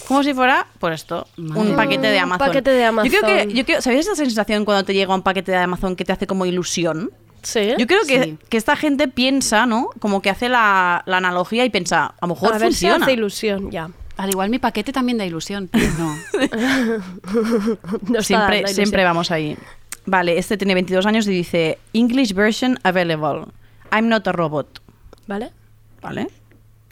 [0.08, 2.46] Como si fuera, por esto, un paquete de Un Amazon.
[2.48, 3.50] paquete de Yo creo que, Amazon.
[3.50, 6.26] yo creo, ¿sabéis esa sensación cuando te llega un paquete de Amazon que te hace
[6.26, 7.10] como ilusión?
[7.42, 7.74] Sí.
[7.78, 8.38] Yo creo que, Sí.
[8.48, 9.90] que esta gente piensa, ¿no?
[10.00, 13.12] Como que hace la, la analogía y piensa, a lo mejor A ver si hace
[13.12, 13.90] ilusión, ya.
[14.16, 15.68] Al igual mi paquete también da ilusión.
[15.70, 16.16] pero No.
[18.08, 19.04] No siempre, dando siempre ilusión.
[19.04, 19.56] vamos ahí.
[20.06, 23.44] Vale, este tiene 22 años y dice English version available.
[23.92, 24.80] I'm not a robot.
[25.26, 25.52] ¿Vale?
[26.00, 26.28] ¿Vale?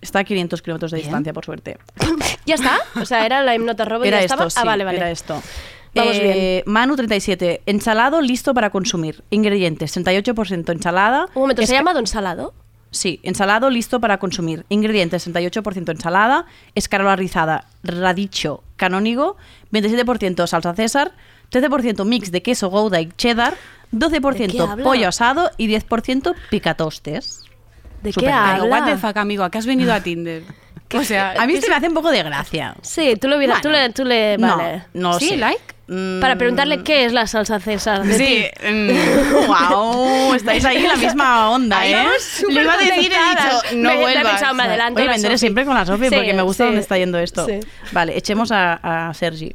[0.06, 1.78] Está a 500 kilómetros de distancia, por suerte.
[2.46, 2.78] ¿Ya está?
[2.94, 4.50] O sea, era la hipnota robot y Era ya esto, estaba.
[4.50, 4.98] sí, ah, vale, vale.
[4.98, 5.42] era esto.
[5.96, 9.24] Vamos Eh, Manu 37, ensalado listo para consumir.
[9.30, 11.26] Ingredientes, 68% ensalada.
[11.34, 12.54] Un momento, ¿se ha llamado ensalado?
[12.92, 14.64] Sí, ensalado listo para consumir.
[14.68, 19.36] Ingredientes, 68% ensalada, escarola rizada, radicho canónigo,
[19.72, 21.12] 27% salsa César,
[21.50, 23.54] 13% mix de queso Gouda y cheddar,
[23.90, 24.84] ¿De qué 12% habla?
[24.84, 27.42] pollo asado y 10% picatostes.
[28.14, 28.38] ¿De qué bien.
[28.52, 28.98] Pero what the habla?
[29.08, 30.42] fuck, amigo, ¿a qué has venido a Tinder?
[30.94, 32.76] O sea, A mí este me hace un poco de gracia.
[32.80, 33.60] Sí, tú lo hubieras.
[33.60, 33.90] Tú le.
[33.90, 34.84] Tú le No, vale.
[34.94, 35.36] no ¿Sí, sé.
[35.36, 35.60] like?
[35.88, 38.04] Mm, Para preguntarle qué es la salsa César.
[38.04, 41.96] de Sí, mm, wow, estáis ahí en la misma onda, ¿eh?
[42.48, 44.32] Le iba a decir, he dicho, no Me- me he vuelvas.
[44.32, 45.38] pensado, me adelanto Oye, vendré Sofi.
[45.38, 46.66] siempre con la Sofi Sí, porque me gusta sí.
[46.68, 47.46] dónde está yendo esto.
[47.46, 47.58] Sí.
[47.92, 49.54] Vale, echemos a, a Sergi.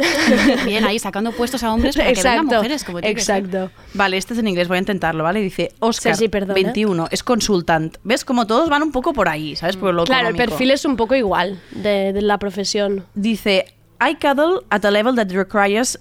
[0.64, 2.56] Bien, ahí sacando puestos a hombres para que vengan Exacto.
[2.56, 3.10] mujeres como que ser.
[3.10, 3.70] Exacto.
[3.94, 5.40] Vale, este es en inglés, voy a intentarlo, ¿vale?
[5.40, 6.54] Dice Oscar, perdona.
[6.54, 7.96] 21, es consultant.
[8.04, 8.24] ¿Ves?
[8.24, 9.76] Como todos van un poco por ahí, ¿sabes?
[9.76, 13.04] Por lo Claro, el perfil es un poco igual de, de la profesión.
[13.14, 13.66] Dice,
[14.00, 15.98] I cuddle at a level that requires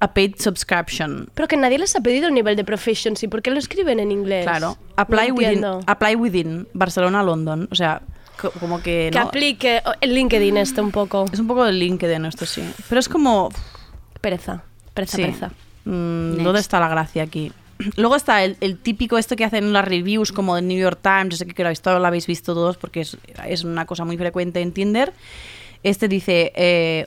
[0.00, 1.28] a paid subscription.
[1.34, 3.28] Pero que nadie les ha pedido un nivel de proficiency.
[3.28, 4.44] ¿Por qué lo escriben en inglés?
[4.44, 4.76] Claro.
[4.96, 7.68] Apply No within, apply within Barcelona, London.
[7.70, 8.02] O sea,
[8.60, 9.26] como que Que no.
[9.26, 11.24] aplique el LinkedIn este un poco.
[11.32, 12.62] Es un poco del LinkedIn esto, sí.
[12.88, 13.50] Pero es como...
[14.20, 14.62] Pereza.
[14.94, 15.22] Pereza, sí.
[15.22, 15.50] pereza.
[15.84, 16.42] Mm.
[16.42, 17.52] ¿Dónde está la gracia aquí?
[17.96, 21.28] Luego está el, el típico esto que hacen las reviews como de New York Times,
[21.30, 23.16] yo sé que lo habéis, todo lo habéis visto todos porque es,
[23.46, 25.12] es una cosa muy frecuente en Tinder.
[25.82, 27.06] Este dice, eh,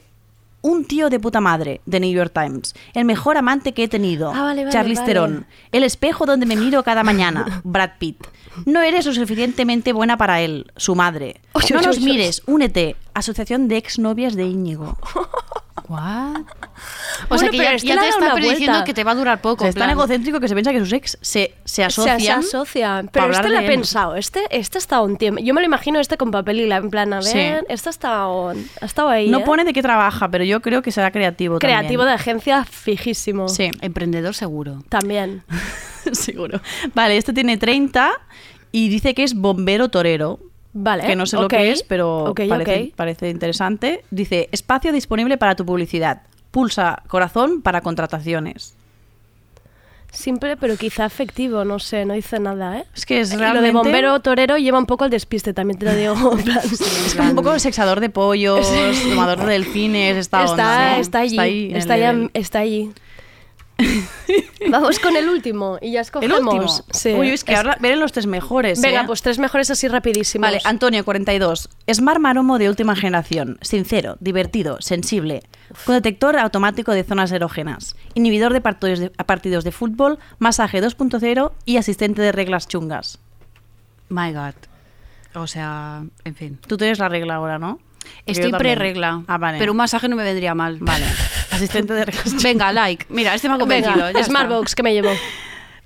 [0.62, 4.32] un tío de puta madre de New York Times, el mejor amante que he tenido,
[4.34, 5.14] Ah, vale, vale, Charlize vale.
[5.14, 8.26] Theron, el espejo donde me miro cada mañana, Brad Pitt.
[8.66, 11.39] No eres lo suficientemente buena para él, su madre.
[11.74, 14.97] No nos mires, únete, Asociación de Exnovias de Íñigo.
[15.92, 16.42] What?
[17.26, 19.64] O Bueno, sea que ya, ya te está prediciendo que te va a durar poco.
[19.64, 22.20] O sea, es tan egocéntrico que se piensa que sus ex se, se asocian.
[22.20, 23.08] se asocian.
[23.10, 24.16] para Pero este lo ha pensado.
[24.16, 25.39] Este, este ha estado un tiempo.
[25.42, 27.38] Yo me lo imagino este con papel y la en plan, a Sí.
[27.38, 28.50] ver, este ha estado,
[28.82, 29.30] ha estado ahí.
[29.30, 29.44] No ¿eh?
[29.46, 33.48] pone de qué trabaja, pero yo creo que será creativo Creativo de agencia fijísimo.
[33.48, 34.84] Sí, Emprendedor seguro.
[34.89, 35.44] También.
[36.14, 36.60] seguro.
[36.96, 38.12] Vale, este tiene 30
[38.72, 40.39] y dice que es bombero torero.
[40.74, 41.04] Vale.
[41.06, 41.50] Que no sé lo ok.
[41.50, 42.96] que es, pero Ok, parece, ok.
[42.96, 44.04] parece interesante.
[44.12, 46.22] Dice, espacio disponible para tu publicidad.
[46.52, 48.74] Pulsa corazón para contrataciones.
[50.12, 52.86] Simple, pero quizá efectivo, no sé, no dice nada, ¿eh?
[52.94, 55.80] Es que es Y Lo de realmente- bombero torero lleva un poco al despiste, también
[55.80, 56.38] te lo digo.
[57.06, 58.68] Es como un poco sexador de pollos,
[59.10, 61.02] domador de delfines, esta está, onda, ¿no?
[61.02, 62.32] está allí, ahí está, el ya- nivel.
[62.34, 62.92] está allí.
[64.70, 66.40] Vamos con el último y ya El escogemos.
[66.42, 66.86] último.
[66.92, 67.14] Sí.
[67.14, 68.82] Uy, es que ahora veré los tres mejores.
[68.82, 69.04] Venga, ¿eh?
[69.08, 70.46] pues tres mejores así rapidísimos.
[70.46, 71.70] Vale, Antonio, 42.
[71.92, 73.58] Smart Maromo de última generación.
[73.62, 75.44] Sincero, divertido, sensible.
[75.86, 77.96] Con detector automático de zonas erógenas.
[78.14, 80.20] Inhibidor de partidos de, partidos de fútbol.
[80.40, 83.20] Masaje 2.0 y asistente de reglas chungas.
[84.10, 84.56] My God.
[85.34, 86.60] O sea, en fin.
[86.68, 87.80] Tú tienes la regla ahora, ¿no?
[88.26, 89.24] Estoy pre-regla.
[89.28, 89.57] Ah, vale.
[89.57, 90.78] Pero un masaje no me vendría mal.
[90.80, 91.05] Vale.
[91.51, 93.05] Asistente de reglas Venga, like.
[93.09, 93.95] Mira, este me ha convencido.
[93.95, 94.30] Venga, ya está.
[94.32, 95.12] Smartbox, que me llevo.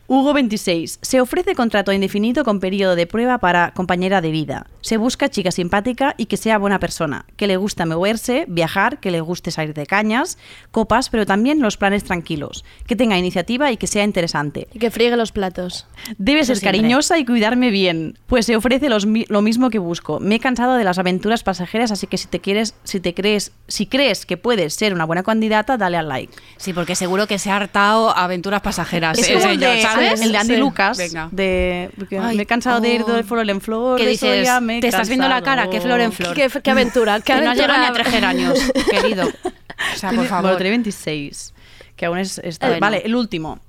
[0.08, 1.00] Hugo 26.
[1.02, 4.68] Se ofrece contrato indefinido con periodo de prueba para compañera de vida.
[4.82, 9.10] Se busca chica simpática y que sea buena persona, que le gusta moverse, viajar, que
[9.10, 10.38] le guste salir de cañas,
[10.70, 14.68] copas, pero también los planes tranquilos, que tenga iniciativa y que sea interesante.
[14.74, 15.88] Y que friegue los platos.
[16.20, 16.78] Debe Eso ser siempre.
[16.82, 20.20] cariñosa y cuidarme bien, pues se ofrece los mi- lo mismo que busco.
[20.20, 23.54] Me he cansado de las aventuras pasajeras, así que si te quieres, si te crees,
[23.68, 26.32] si crees que puedes ser una buena candidata, dale al like.
[26.58, 29.18] Sí, porque seguro que se ha hartado aventuras pasajeras.
[29.18, 29.58] Es ese
[29.96, 30.22] ¿sabes?
[30.22, 30.60] el de Andy Sí.
[30.60, 31.30] Lucas, Venga.
[31.32, 33.12] de porque Ay, me he cansado de ir oh.
[33.14, 34.40] de flor en flor, ¿Qué dices?
[34.48, 36.34] soya, me Te estás viendo la cara, qué flor en flor.
[36.36, 37.68] Qué, qué aventura, qué Que no aventura.
[37.68, 39.28] llegado ni a tres geranios, querido.
[39.28, 40.44] O sea, por favor.
[40.44, 41.54] Bueno, tiene 26,
[41.96, 42.38] que aún es...
[42.44, 42.82] está- Bueno.
[42.82, 43.60] Vale, el último.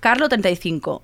[0.00, 1.02] Carlo 35.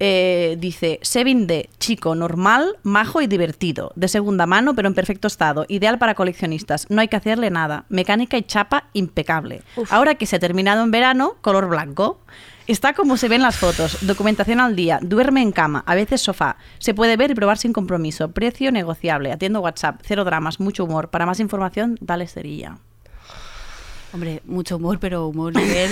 [0.00, 5.28] Eh, dice, Sevin D, chico, normal, majo y divertido, de segunda mano pero en perfecto
[5.28, 9.62] estado, ideal para coleccionistas, no hay que hacerle nada, mecánica y chapa impecable.
[9.90, 12.20] Ahora que se ha terminado en verano, color blanco.
[12.66, 16.56] Está como se ven las fotos, documentación al día, duerme en cama, a veces sofá,
[16.78, 21.10] se puede ver y probar sin compromiso, precio negociable, atiendo WhatsApp, cero dramas, mucho humor.
[21.10, 22.78] Para más información, dale cerilla.
[24.14, 25.90] Hombre, mucho humor, pero humor nivel,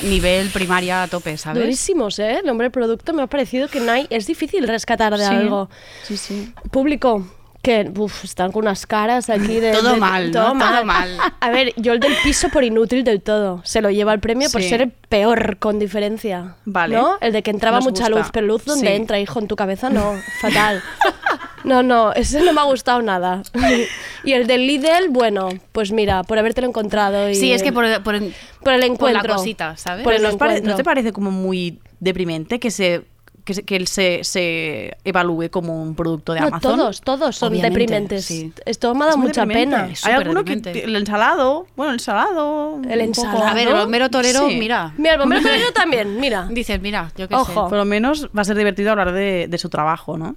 [0.04, 1.62] nivel primaria a tope, ¿sabes?
[1.62, 2.38] Durísimos, ¿eh?
[2.38, 5.34] El nombre del producto me ha parecido que no hay, es difícil rescatar de Sí.
[5.34, 5.68] algo.
[6.04, 6.54] Sí, sí.
[6.70, 7.26] Público,
[7.66, 9.72] que uf, están con unas caras aquí de...
[9.72, 10.52] Todo de- mal, ¿no?
[10.52, 10.54] Todo
[10.84, 11.18] mal.
[11.40, 13.60] A ver, yo el del piso por inútil del todo.
[13.64, 16.54] Se lo lleva el premio por ser el peor, con diferencia.
[16.64, 16.94] Vale.
[16.96, 17.18] ¿No?
[17.20, 18.18] El de que entraba Nos mucha gusta.
[18.20, 18.92] luz, pero luz donde Sí.
[18.92, 20.12] entra, hijo, en tu cabeza, no.
[20.40, 20.80] Fatal.
[21.64, 23.42] No, no, ese no me ha gustado nada.
[24.22, 27.28] Y el del Lidl, bueno, pues mira, por habértelo encontrado.
[27.28, 29.34] Y Sí, es que por, por, por el por la encuentro.
[29.34, 30.04] cosita, ¿sabes?
[30.04, 30.70] Por el ¿No os pare- encuentro.
[30.70, 33.02] ¿No te parece como muy deprimente que se
[33.46, 36.76] que, que él se, se evalúe como un producto de No, Amazon?
[36.76, 38.24] todos, todos son Obviamente, deprimentes.
[38.26, 38.52] sí.
[38.66, 39.76] Esto me ha dado mucha deprimente.
[39.76, 39.94] pena.
[40.02, 40.52] Hay alguno que
[40.84, 43.42] el ensalado, bueno, el ensalado, El ensalado.
[43.44, 44.56] A ver, el bombero torero, Sí.
[44.56, 44.92] mira.
[44.98, 46.46] Mira, el bombero torero también, mira.
[46.50, 47.68] Dices, mira, yo qué Ojo.
[47.68, 50.36] Por lo menos va a ser divertido hablar de, de su trabajo, ¿no?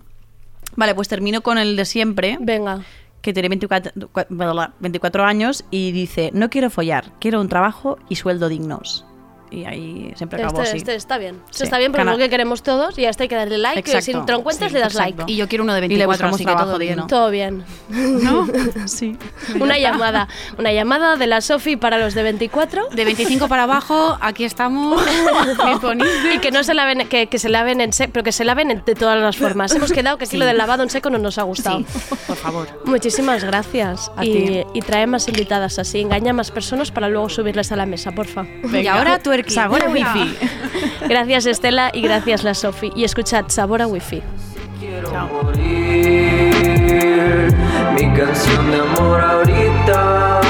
[0.77, 2.81] Vale, pues termino con el de siempre, Venga.
[3.21, 8.15] que tiene 24, cua- 24 años y dice, no quiero follar, quiero un trabajo y
[8.17, 9.03] sueldo dignos.
[9.51, 10.77] Y ahí siempre acabó Este, así.
[10.77, 11.41] este está bien.
[11.45, 11.63] Este Sí.
[11.63, 13.79] está bien, pero Cana- es lo que queremos todos y hasta hay que darle like.
[13.79, 14.05] Exacto.
[14.05, 15.17] Si te lo encuentras, Sí, le das exacto.
[15.17, 15.31] like.
[15.33, 17.07] Y yo quiero uno de Y le 24, así que todo bien.
[17.07, 17.63] Todo bien.
[17.89, 18.47] ¿No?
[18.87, 19.17] sí.
[19.59, 20.27] Una llamada.
[20.57, 22.89] Una llamada de la Sofi para los de 24.
[22.89, 25.01] De 25 para abajo, aquí estamos
[25.67, 26.35] disponibles.
[26.35, 28.71] Y que no se laven, que, que se laven en seco, pero que se laven
[28.71, 29.73] en- de todas las formas.
[29.73, 30.37] Hemos quedado que aquí Sí.
[30.37, 31.79] lo del lavado en seco no nos ha gustado.
[31.79, 31.85] Sí,
[32.27, 32.67] por favor.
[32.85, 34.11] Muchísimas gracias.
[34.15, 34.63] A y, ti.
[34.73, 38.11] y trae más invitadas así, engaña a más personas para luego subirles a la mesa,
[38.11, 38.45] porfa.
[38.71, 40.37] Y ahora Sabor a wifi.
[41.07, 42.91] Gracias Estela y gracias la Sofi.
[42.95, 44.21] Y escuchad Sabor a Wifi.
[44.79, 46.59] Quiero morir.
[47.93, 50.41] Mi canción de amor ahorita.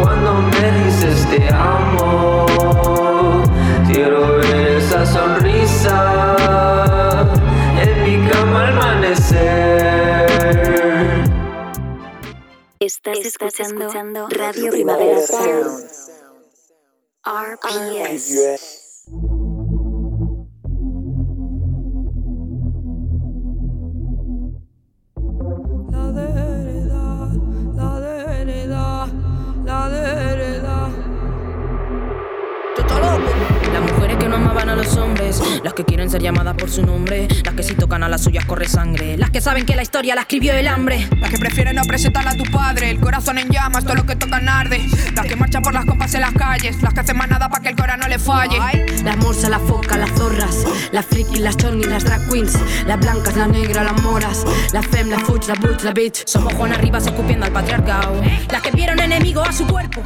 [0.00, 2.46] Cuando me dices te amo.
[3.90, 6.36] Quiero ver esa sonrisa.
[7.80, 9.94] En mi cama al amanecer.
[12.80, 16.13] Estás, escuchando, Radio Primavera Sound.
[17.26, 19.08] RPS.
[19.08, 19.33] La
[34.84, 38.08] los hombres, las que quieren ser llamadas por su nombre, las que si tocan a
[38.08, 41.08] las suyas corre sangre, las que saben que la historia la escribió el hambre.
[41.20, 44.16] Las que prefieren no presentarla a tu padre, el corazón en llamas, todo lo que
[44.16, 44.86] tocan arde.
[45.14, 47.62] Las que marchan por las compas en las calles, las que hacen más nada para
[47.62, 48.58] que el corazón no le falle.
[49.04, 53.36] Las morsas, las focas, las zorras, las frikis, las chongis, las drag queens, las blancas,
[53.36, 56.26] las negras, las moras, las fem, las fuch, las butch, las bitch.
[56.26, 58.20] Somos Juan Arribas escupiendo al patriarcado,
[58.50, 60.02] las que vieron enemigo a su cuerpo.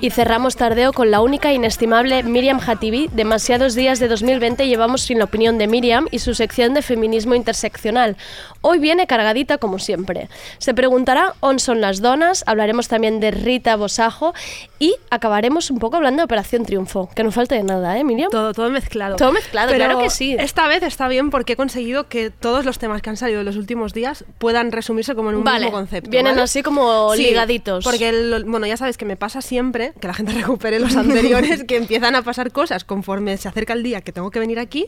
[0.00, 3.08] Y cerramos tardeo con la única e inestimable Miriam Hatibi.
[3.12, 7.34] Demasiados días de 2020 llevamos sin la opinión de Miriam y su sección de feminismo
[7.34, 8.16] interseccional.
[8.60, 10.28] Hoy viene cargadita como siempre.
[10.58, 12.44] Se preguntará ¿on son las donas?
[12.46, 14.34] Hablaremos también de Rita Bosajo
[14.78, 17.08] y acabaremos un poco hablando de Operación Triunfo.
[17.14, 18.30] Que no falte de nada, ¿eh, Miriam?
[18.30, 19.16] Todo, todo mezclado.
[19.16, 20.36] Todo mezclado, Pero claro que sí.
[20.38, 23.46] Esta vez está bien porque he conseguido que todos los temas que han salido en
[23.46, 26.10] los últimos días puedan resumirse como en un Vale, mismo concepto.
[26.10, 26.42] vienen ¿vale?
[26.42, 27.84] así como ligaditos.
[27.84, 31.62] Porque, el- bueno, ya sabes que me pasa siempre, que la gente recupere los anteriores,
[31.62, 34.86] que empiezan a pasar cosas conforme se acerca el día que tengo que venir aquí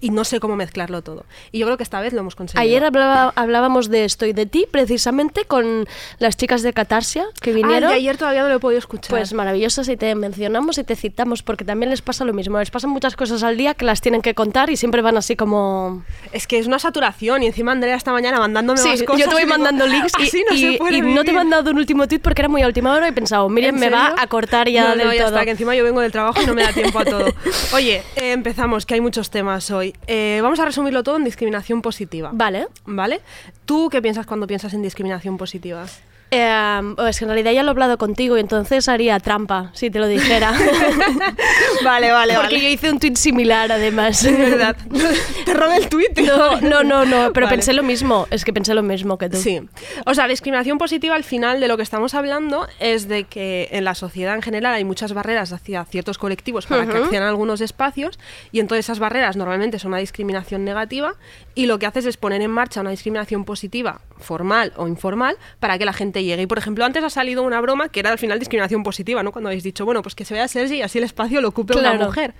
[0.00, 1.24] y no sé cómo mezclarlo todo.
[1.52, 2.60] Y yo creo que esta vez lo hemos conseguido.
[2.62, 5.86] Ayer hablaba- hablábamos de esto y de ti precisamente con
[6.18, 7.90] las chicas de Catarsia que Ah, vinieron.
[7.92, 9.10] y ayer todavía no lo he podido escuchar.
[9.10, 12.58] Pues maravillosas y te mencionamos y te citamos porque también les pasa lo mismo.
[12.58, 15.36] Les pasan muchas cosas al día que las tienen que contar y siempre van así
[15.36, 16.02] como...
[16.32, 19.20] Es que es una saturación y encima Andrea esta mañana mandándome Sí, más cosas.
[19.20, 21.70] yo te voy y mandando links y, así no y- y no te he mandado
[21.70, 23.90] un último tweet porque era muy a última hora y he pensado, Miriam ¿En me
[23.90, 25.34] va a cortar ya no, del no, ya todo.
[25.34, 27.26] está, que encima yo vengo del trabajo y no me da tiempo a todo.
[27.74, 29.94] Oye, eh, empezamos, que hay muchos temas hoy.
[30.06, 32.30] Eh, vamos a resumirlo todo en discriminación positiva.
[32.32, 32.68] Vale.
[32.84, 33.20] ¿Vale?
[33.64, 35.86] ¿Tú qué piensas cuando piensas en discriminación positiva?
[36.30, 39.90] Eh, es que en realidad ya lo he hablado contigo y entonces haría trampa si
[39.90, 40.52] te lo dijera.
[41.84, 42.62] vale, vale, Porque vale.
[42.62, 44.24] yo hice un tweet similar además.
[44.24, 44.76] Es verdad.
[45.44, 46.12] Te robé el tweet.
[46.26, 47.56] No, no, no, no, pero Vale.
[47.56, 48.26] pensé lo mismo.
[48.30, 49.36] Es que pensé lo mismo que tú.
[49.38, 49.60] Sí.
[50.04, 53.84] O sea, discriminación positiva al final de lo que estamos hablando es de que en
[53.84, 57.60] la sociedad en general hay muchas barreras hacia ciertos colectivos para que accedan a algunos
[57.60, 58.18] espacios
[58.52, 61.14] y entonces esas barreras normalmente son una discriminación negativa
[61.54, 65.78] y lo que haces es poner en marcha una discriminación positiva, formal o informal, para
[65.78, 66.42] que la gente llegue.
[66.42, 69.32] Y por ejemplo, antes ha salido una broma que era al final discriminación positiva, ¿no?
[69.32, 71.72] Cuando habéis dicho, bueno, pues que se vea Sergi y así el espacio lo ocupe
[71.74, 72.06] una Claro.
[72.06, 72.34] mujer.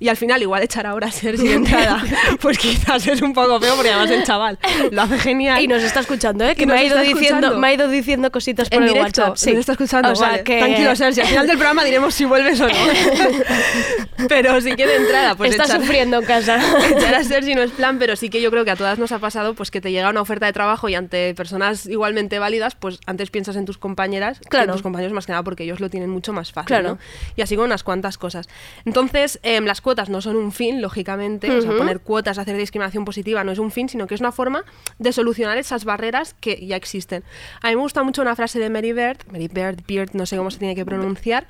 [0.00, 2.02] Y al final, igual echar ahora a Sergi de entrada,
[2.40, 4.58] pues quizás es un poco feo porque además el chaval
[4.92, 5.60] lo hace genial.
[5.62, 6.54] Y nos está escuchando, ¿eh?
[6.54, 9.36] Que me ha, ido diciendo, me ha ido diciendo cositas por en el directo, WhatsApp.
[9.36, 9.50] Sí.
[9.50, 10.12] nos está escuchando.
[10.12, 10.44] O sea, vale.
[10.44, 10.58] que...
[10.58, 12.74] Tranquilo, Sergi, al final del programa diremos si vuelves o no.
[14.28, 16.60] pero sí que de entrada, pues Está echar- sufriendo en casa.
[16.90, 19.12] echar a Sergi no es plan, pero sí que yo creo que a todas nos
[19.12, 22.74] ha pasado pues que te llega una oferta de trabajo y ante personas igualmente válidas,
[22.74, 24.72] pues antes piensas en tus compañeras, que en Claro.
[24.72, 26.88] tus compañeros más que nada porque ellos lo tienen mucho más fácil, Claro.
[26.90, 26.98] ¿no?
[27.36, 28.48] Y así con unas cuantas cosas.
[28.84, 33.06] Entonces, em, las cuotas no son un fin, lógicamente, o sea, poner cuotas, hacer discriminación
[33.06, 34.66] positiva no es un fin, sino que es una forma
[34.98, 37.24] de solucionar esas barreras que ya existen.
[37.62, 40.36] A mí me gusta mucho una frase de Mary Bird, Mary Bird, Beard, no sé
[40.36, 41.46] cómo se tiene que pronunciar,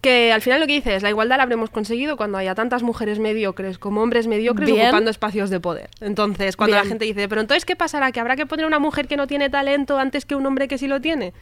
[0.00, 2.82] que al final lo que dice es, la igualdad la habremos conseguido cuando haya tantas
[2.82, 4.86] mujeres mediocres como hombres mediocres Bien.
[4.86, 5.88] ocupando espacios de poder.
[6.00, 8.10] Entonces, cuando la gente dice, pero entonces, ¿qué pasará?
[8.10, 10.76] ¿Que habrá que poner una mujer que no tiene talento antes que un hombre que
[10.76, 11.34] sí lo tiene?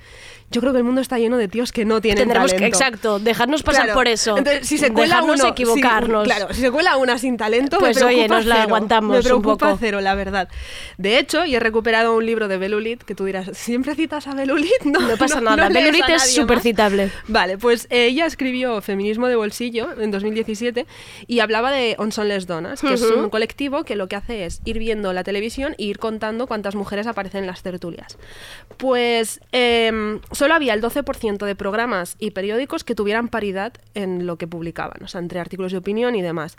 [0.51, 2.77] Yo creo que el mundo está lleno de tíos que no tienen Tendremos que, talento.
[2.79, 3.99] exacto, dejarnos pasar Claro.
[3.99, 4.39] por eso.
[4.39, 6.23] Entonces, si se cuela dejarnos uno, equivocarnos.
[6.29, 9.19] si- claro, si se cuela una sin talento, Pues, me oye, nos la aguantamos Me
[9.19, 9.79] un preocupa poco.
[9.81, 10.49] cero, la verdad.
[10.97, 14.35] De hecho, y he recuperado un libro de Belulit, que tú dirás, ¿siempre citas a
[14.35, 14.71] Belulit?
[14.85, 15.69] No, No pasa nada.
[15.69, 17.11] no Belulit es súper citable.
[17.27, 20.87] Vale, pues ella escribió Feminismo de Bolsillo en 2017
[21.27, 24.45] y hablaba de On Son Les Donas, que es un colectivo que lo que hace
[24.45, 28.19] es ir viendo la televisión e ir contando cuántas mujeres aparecen en las tertulias.
[28.77, 34.37] Pues em, solo había el 12% de programas y periódicos que tuvieran paridad en lo
[34.37, 36.59] que publicaban, o sea, entre artículos de opinión y demás.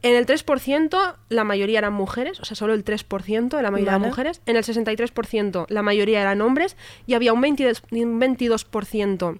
[0.00, 3.92] En el 3% la mayoría eran mujeres, o sea, solo el 3% de la mayoría
[3.92, 4.04] Vale.
[4.04, 4.40] eran mujeres.
[4.46, 9.38] En el 63% la mayoría eran hombres y había un 22%, un 22%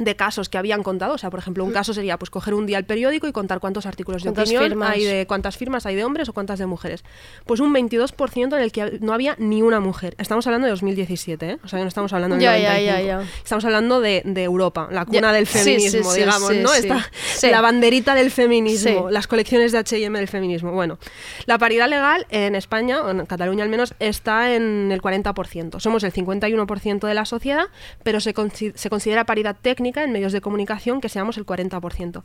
[0.00, 2.64] de casos que habían contado, o sea, por ejemplo, un caso sería pues coger un
[2.64, 4.90] día el periódico y contar cuántos artículos de ¿Cuántas opinión firmas?
[4.90, 7.04] hay de cuántas firmas hay de hombres o cuántas de mujeres.
[7.44, 10.14] Pues un 22% en el que no había ni una mujer.
[10.18, 11.58] Estamos hablando de 2017, ¿eh?
[11.62, 12.86] O sea, no estamos hablando Ya, ya, 95.
[12.86, 13.28] ya, ya.
[13.42, 17.50] Estamos hablando de, de Europa, la cuna del Sí, sí, feminismo, sí, digamos, sí, ¿no?
[17.50, 20.72] la banderita del feminismo, las colecciones de H&M del feminismo.
[20.72, 20.98] Bueno,
[21.44, 25.78] la paridad legal en España, o en Cataluña al menos, está en el 40%.
[25.78, 27.64] Somos el 51% de la sociedad,
[28.02, 28.34] pero se,
[28.74, 32.22] se considera paridad técnica en medios de comunicación que seamos el 40%.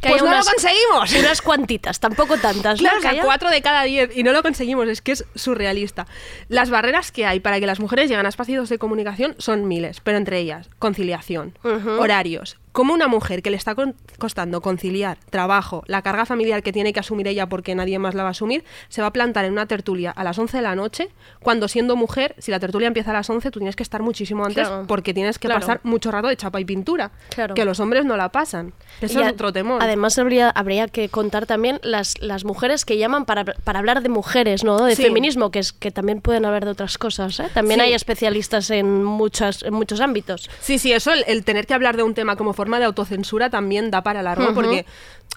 [0.00, 1.12] Que pues no unas- lo conseguimos.
[1.14, 2.80] Unas cuantitas, tampoco tantas.
[2.80, 2.88] ¿no?
[2.88, 5.24] Claro, o Que sea, cuatro de cada diez y no lo conseguimos, es que es
[5.34, 6.06] surrealista.
[6.48, 10.00] Las barreras que hay para que las mujeres lleguen a espacios de comunicación son miles,
[10.00, 11.56] pero entre ellas, conciliación,
[11.98, 12.58] horarios.
[12.72, 13.74] Como una mujer que le está
[14.18, 18.22] costando conciliar trabajo, la carga familiar que tiene que asumir ella porque nadie más la
[18.22, 20.74] va a asumir, se va a plantar en una tertulia a las 11 de la
[20.74, 21.08] noche,
[21.42, 24.44] cuando siendo mujer, si la tertulia empieza a las 11, tú tienes que estar muchísimo
[24.44, 24.86] antes Claro.
[24.86, 25.60] porque tienes que Claro.
[25.60, 27.54] pasar mucho rato de chapa y pintura, Claro.
[27.54, 28.72] que los hombres no la pasan.
[29.00, 29.82] Eso Y es otro temor.
[29.82, 34.08] Además, habría, habría que contar también las, las mujeres que llaman para, para hablar de
[34.08, 34.82] mujeres, ¿no?
[34.84, 35.02] De Sí.
[35.02, 37.38] feminismo, que, es, que también pueden hablar de otras cosas.
[37.40, 37.48] ¿eh?
[37.52, 37.86] También Sí.
[37.86, 40.48] hay especialistas en, muchas, en muchos ámbitos.
[40.60, 43.50] Sí, sí, eso, el, el tener que hablar de un tema como forma de autocensura
[43.50, 44.54] también da para largo Ujú.
[44.54, 44.86] porque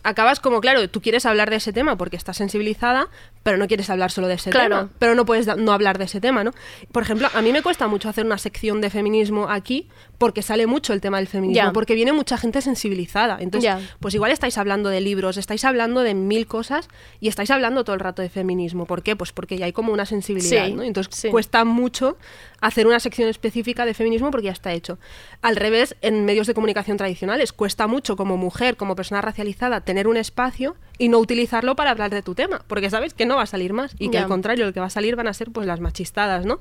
[0.03, 3.07] acabas como, claro, tú quieres hablar de ese tema porque estás sensibilizada,
[3.41, 4.75] pero no quieres hablar solo de ese Claro.
[4.77, 4.89] tema.
[4.99, 6.51] Pero no puedes no hablar de ese tema, ¿no?
[6.91, 9.87] Por ejemplo, a mí me cuesta mucho hacer una sección de feminismo aquí
[10.19, 11.73] porque sale mucho el tema del feminismo, Ya.
[11.73, 13.37] porque viene mucha gente sensibilizada.
[13.39, 13.79] Entonces, Ya.
[13.99, 16.87] pues igual estáis hablando de libros, estáis hablando de mil cosas
[17.19, 18.85] y estáis hablando todo el rato de feminismo.
[18.85, 19.15] ¿Por qué?
[19.15, 20.83] Pues porque ya hay como una sensibilidad, Sí, ¿no?
[20.83, 21.29] Entonces sí.
[21.29, 22.17] cuesta mucho
[22.61, 24.99] hacer una sección específica de feminismo porque ya está hecho.
[25.41, 27.14] Al revés, en medios de comunicación tradicionales
[27.53, 32.11] cuesta mucho como mujer, como persona racializada, tener un espacio y no utilizarlo para hablar
[32.11, 34.65] de tu tema, porque sabes que no va a salir más y que al contrario,
[34.65, 36.59] lo que va a salir van a ser pues las machistadas, ¿no?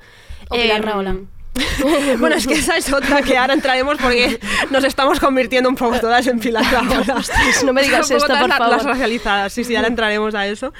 [0.48, 1.16] O Pilar Em, Rahola.
[2.18, 4.40] bueno, es que esa es otra que ahora entraremos porque
[4.70, 6.38] nos estamos convirtiendo un poco todas en.
[6.44, 8.76] Ostras, no me digas esto, por la- favor.
[8.76, 10.72] Las racializadas, sí, sí, ahora entraremos a eso.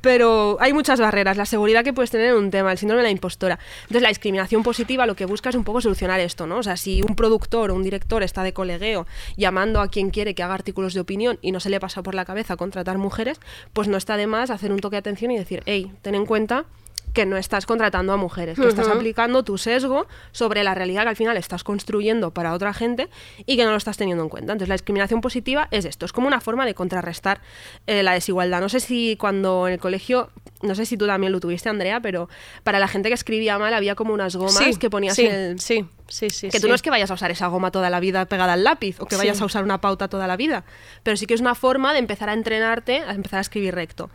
[0.00, 1.36] Pero hay muchas barreras.
[1.36, 3.60] La seguridad que puedes tener en un tema, el síndrome de la impostora.
[3.82, 6.56] Entonces, la discriminación positiva lo que busca es un poco solucionar esto, ¿no?
[6.58, 9.06] O sea, si un productor o un director está de colegueo
[9.36, 12.16] llamando a quien quiere que haga artículos de opinión y no se le pasa por
[12.16, 13.38] la cabeza contratar mujeres,
[13.72, 16.26] pues no está de más hacer un toque de atención y decir, hey, ten en
[16.26, 16.64] cuenta
[17.12, 21.10] que no estás contratando a mujeres, que estás aplicando tu sesgo sobre la realidad que
[21.10, 23.08] al final estás construyendo para otra gente
[23.44, 24.52] y que no lo estás teniendo en cuenta.
[24.52, 27.40] Entonces la discriminación positiva es esto, es como una forma de contrarrestar
[27.86, 28.60] eh, la desigualdad.
[28.60, 30.30] No sé si cuando en el colegio,
[30.62, 32.28] no sé si tú también lo tuviste, Andrea, pero
[32.62, 35.34] para la gente que escribía mal había como unas gomas Sí, que ponías sí, en
[35.34, 35.60] el...
[35.60, 36.48] Sí, sí, sí.
[36.48, 36.62] Que sí.
[36.62, 39.00] tú no es que vayas a usar esa goma toda la vida pegada al lápiz
[39.00, 40.64] o que vayas a usar una pauta toda la vida,
[41.02, 44.10] pero sí que es una forma de empezar a entrenarte, a empezar a escribir recto.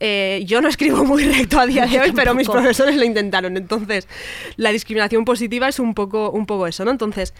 [0.00, 3.56] Eh, yo no escribo muy recto a día de hoy, pero mis profesores lo intentaron.
[3.56, 4.08] Entonces,
[4.56, 6.90] la discriminación positiva es un poco, un poco eso, ¿no?
[6.90, 7.32] Entonces,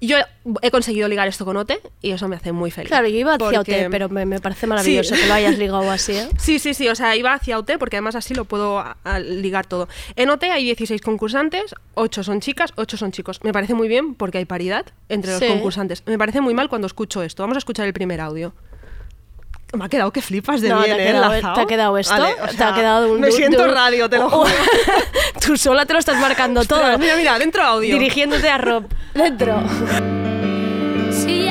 [0.00, 0.16] yo
[0.62, 2.88] he conseguido ligar esto con OTE y eso me hace muy feliz.
[2.88, 5.20] Claro, yo iba hacia Porque- OT, pero me, me parece maravilloso Sí.
[5.20, 6.28] que lo hayas ligado así, ¿eh?
[6.38, 9.20] Sí, sí, sí, o sea, iba hacia OT porque además así lo puedo a- a
[9.20, 9.86] ligar todo.
[10.16, 13.38] En OT hay 16 concursantes, 8 son chicas, 8 son chicos.
[13.44, 15.44] Me parece muy bien porque hay paridad entre Sí.
[15.44, 16.02] los concursantes.
[16.06, 17.44] Me parece muy mal cuando escucho esto.
[17.44, 18.54] Vamos a escuchar el primer audio.
[19.72, 21.06] Me ha quedado que flipas de No, bien, te ha ¿eh?
[21.08, 21.54] quedado- enlazado.
[21.54, 23.20] te ha quedado esto, Vale, o te ha quedado un...
[23.20, 24.50] Me siento radio, te lo Oh, juro.
[25.40, 26.98] Tú sola te lo estás marcando todo.
[26.98, 27.94] Mira, mira, dentro audio.
[27.94, 28.84] Dirigiéndote a Rob.
[29.14, 29.62] Dentro.
[31.10, 31.48] See,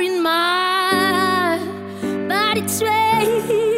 [0.00, 1.58] I'm carrying my
[2.26, 3.69] body tray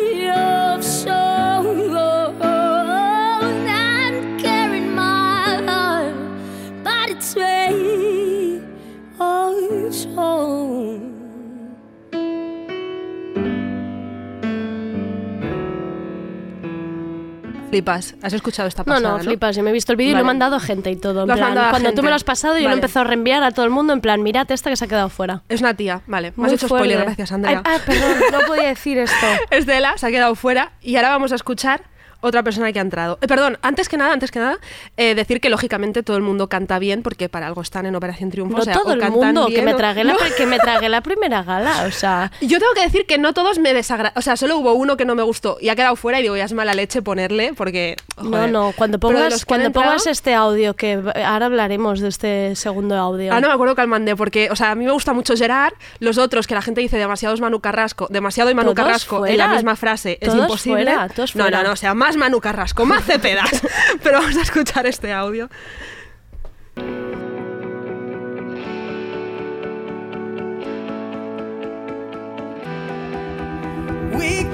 [17.72, 18.14] Flipas.
[18.20, 19.56] ¿Has escuchado esta No, pasada, no, flipas.
[19.56, 21.22] Yo me he visto el vídeo y lo he mandado a gente y todo.
[21.22, 22.68] en Lo has plan, mandado a cuando tú me lo has pasado, yo lo he
[22.68, 22.76] Vale.
[22.80, 25.08] empezado a reenviar a todo el mundo en plan, mirad esta que se ha quedado
[25.08, 25.40] fuera.
[25.48, 26.32] Es una tía, vale.
[26.32, 26.86] Me Muy has hecho fuerte.
[26.88, 27.62] spoiler, gracias, Andrea.
[27.64, 29.26] Ay, ah, perdón, no podía decir esto.
[29.50, 31.84] Estela se ha quedado fuera y ahora vamos a escuchar
[32.22, 33.18] otra persona que ha entrado.
[33.20, 34.58] Eh, perdón, antes que nada, antes que nada,
[34.96, 38.30] eh, decir que lógicamente todo el mundo canta bien porque para algo están en Operación
[38.30, 38.56] Triunfo.
[38.56, 40.18] No o sea, todo o el mundo, que me, o- tragué la, No.
[40.36, 42.30] que me tragué la primera gala, o sea...
[42.40, 44.18] Yo tengo que decir que no todos me desagradaron.
[44.18, 46.36] O sea, solo hubo uno que no me gustó y ha quedado fuera y digo,
[46.36, 47.96] ya es mala leche ponerle porque.
[48.16, 48.50] No, joder.
[48.50, 50.94] no, cuando pongas, que cuando entrado- pongas este audio, que
[51.24, 53.32] ahora hablaremos de este segundo audio.
[53.32, 55.72] Ah, no me acuerdo cuál mandé, porque, o sea, a mí me gusta mucho Gerard,
[55.98, 59.36] los otros que la gente dice demasiados Manu Carrasco, demasiado y Manu Todos Carrasco en
[59.38, 60.84] la fuera, misma frase, es imposible.
[60.84, 61.62] fuera, todos no, fuera.
[61.62, 63.50] no, no, o sea, más Manu Carrasco, más cepedas.
[64.02, 65.48] Pero vamos a escuchar este audio.
[74.14, 74.44] We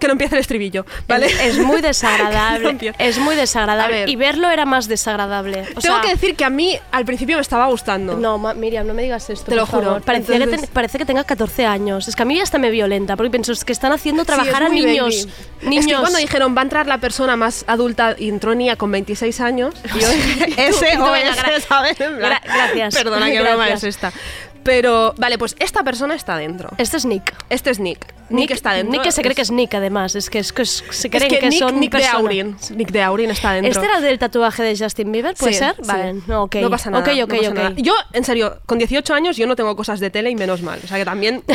[0.00, 1.26] Que no empiece el estribillo, ¿vale?
[1.26, 2.94] Es, es muy no desagradable.
[2.98, 4.00] es muy desagradable.
[4.00, 4.08] Ver.
[4.08, 5.60] Y verlo era más desagradable.
[5.76, 8.16] O Tengo sea, que decir que a mí al principio me estaba gustando.
[8.16, 9.46] No, Miriam, no me digas esto.
[9.50, 9.84] Te lo favor.
[9.86, 10.00] juro.
[10.00, 12.08] Parecía que parece que tenga 14 años.
[12.08, 14.64] Es que a mí hasta me violenta, porque pienso es que están haciendo trabajar Sí,
[14.64, 15.26] a niños.
[15.60, 15.68] baby.
[15.68, 15.84] Niños.
[15.86, 18.90] Es que cuando dijeron va a entrar la persona más adulta y entró Nia con
[18.90, 20.08] 26 años, y yo
[20.56, 21.98] ese o ese, ¿sabes?
[21.98, 22.94] Gra- gracias.
[22.94, 24.12] Perdona, qué broma es esta.
[24.62, 26.68] Pero, vale, pues esta persona está dentro.
[26.78, 27.34] Este es Nick.
[27.48, 28.06] Este es Nick.
[28.30, 28.92] Nick, está dentro.
[28.92, 30.14] Nick que se cree que es Nick, además.
[30.14, 32.06] Es que, es que se creen es que, que, Nick, son Nick de.
[32.06, 32.56] Aurin.
[32.76, 33.70] Nick de Aurin está dentro.
[33.70, 35.34] ¿Este era del tatuaje de Justin Bieber?
[35.34, 35.74] ¿Puede Sí, ser?
[35.76, 35.82] sí.
[35.86, 36.48] Vale, no.
[36.52, 37.02] No pasa nada.
[37.02, 37.54] Ok, no ok, pasa ok.
[37.54, 37.72] nada.
[37.76, 40.80] Yo, en serio, con 18 años yo no tengo cosas de tele y menos mal.
[40.82, 41.42] O sea que también.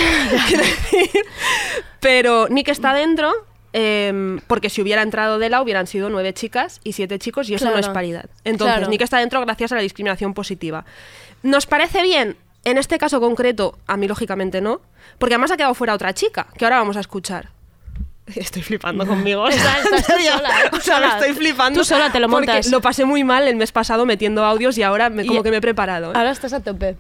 [2.00, 3.32] Pero Nick está dentro.
[3.74, 7.56] em, porque si hubiera entrado de la hubieran sido nueve chicas y siete chicos y
[7.56, 8.26] eso no es paridad.
[8.46, 8.90] Entonces, Claro.
[8.90, 10.86] Nick está dentro gracias a la discriminación positiva.
[11.44, 12.38] ¿Nos parece bien?
[12.66, 14.82] En este caso concreto, a mí lógicamente no,
[15.20, 17.50] porque además ha quedado fuera otra chica, que ahora vamos a escuchar.
[18.36, 19.48] Estoy flipando conmigo.
[19.48, 20.32] Estás- estás tú En serio.
[20.38, 20.70] sola, ¿eh?
[20.74, 21.08] O sea, Sola.
[21.20, 21.80] estoy flipando.
[21.80, 22.68] Tú sola te lo porque montas.
[22.72, 25.52] Lo pasé muy mal el mes pasado metiendo audios y ahora me, como Y- que
[25.52, 26.08] me he preparado.
[26.12, 26.14] ¿eh?
[26.18, 26.98] Ahora estás a tope.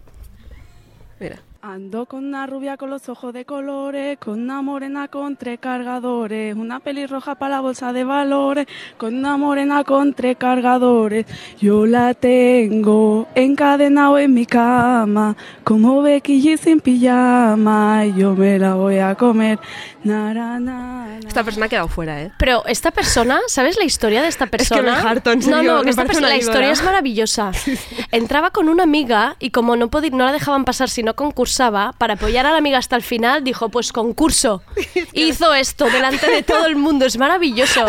[1.20, 1.40] Mira.
[1.68, 6.56] Ando con una rubia con los ojos de colores, con una morena con tres cargadores,
[6.56, 11.26] una pelirroja para la bolsa de valores, con una morena con tres cargadores.
[11.60, 18.60] Yo la tengo encadenado en mi cama, como Becky G sin pijama, y yo me
[18.60, 19.58] la voy a comer.
[20.04, 21.18] Na, na, na, na.
[21.28, 22.32] Esta persona ha quedado fuera, ¿eh?
[22.38, 25.00] Pero esta persona, ¿sabes la historia de esta que me persona?
[25.00, 27.52] harto, en no, serio, no, me que esta persona, la historia es maravillosa.
[28.12, 31.16] Entraba con una amiga y como no, podía, no la dejaban pasar si no
[31.56, 34.62] concursaba, para apoyar a la amiga hasta el final, dijo, pues concurso.
[35.14, 37.86] Hizo esto delante de todo el mundo, es maravilloso.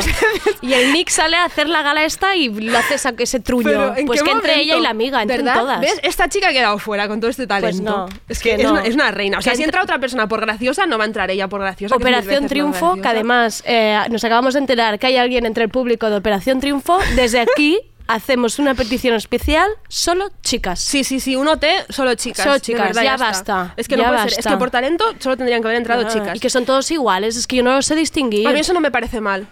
[0.63, 3.65] Y el Nick sale a hacer la gala esta y lo hace ese truño.
[3.65, 4.73] Pero, ¿en pues que entre momento?
[4.73, 5.59] ella y la amiga, ¿Verdad?
[5.59, 5.81] todas.
[5.81, 5.99] ¿Ves?
[6.03, 7.83] Esta chica ha quedado fuera con todo este talento.
[7.83, 9.39] no, es que, que es, una, es una reina.
[9.39, 11.61] O sea, Que si entra- otra persona por graciosa, no va a entrar ella por
[11.61, 11.97] graciosa.
[11.97, 16.09] Operación Triunfo, que además eh, nos acabamos de enterar que hay alguien entre el público
[16.11, 16.99] de Operación Triunfo.
[17.17, 20.81] Desde aquí hacemos una petición especial, solo chicas.
[20.81, 22.45] Sí, sí, sí, un OT, solo chicas.
[22.45, 23.25] Solo chicas, verdad, ya, está.
[23.27, 23.75] basta.
[23.77, 24.41] Es que ya no puede ser.
[24.41, 26.37] Es que por talento solo tendrían que haber entrado Ah, chicas.
[26.37, 28.47] Y que son todos iguales, es que yo no lo sé distinguir.
[28.47, 29.49] A mí eso no me parece mal.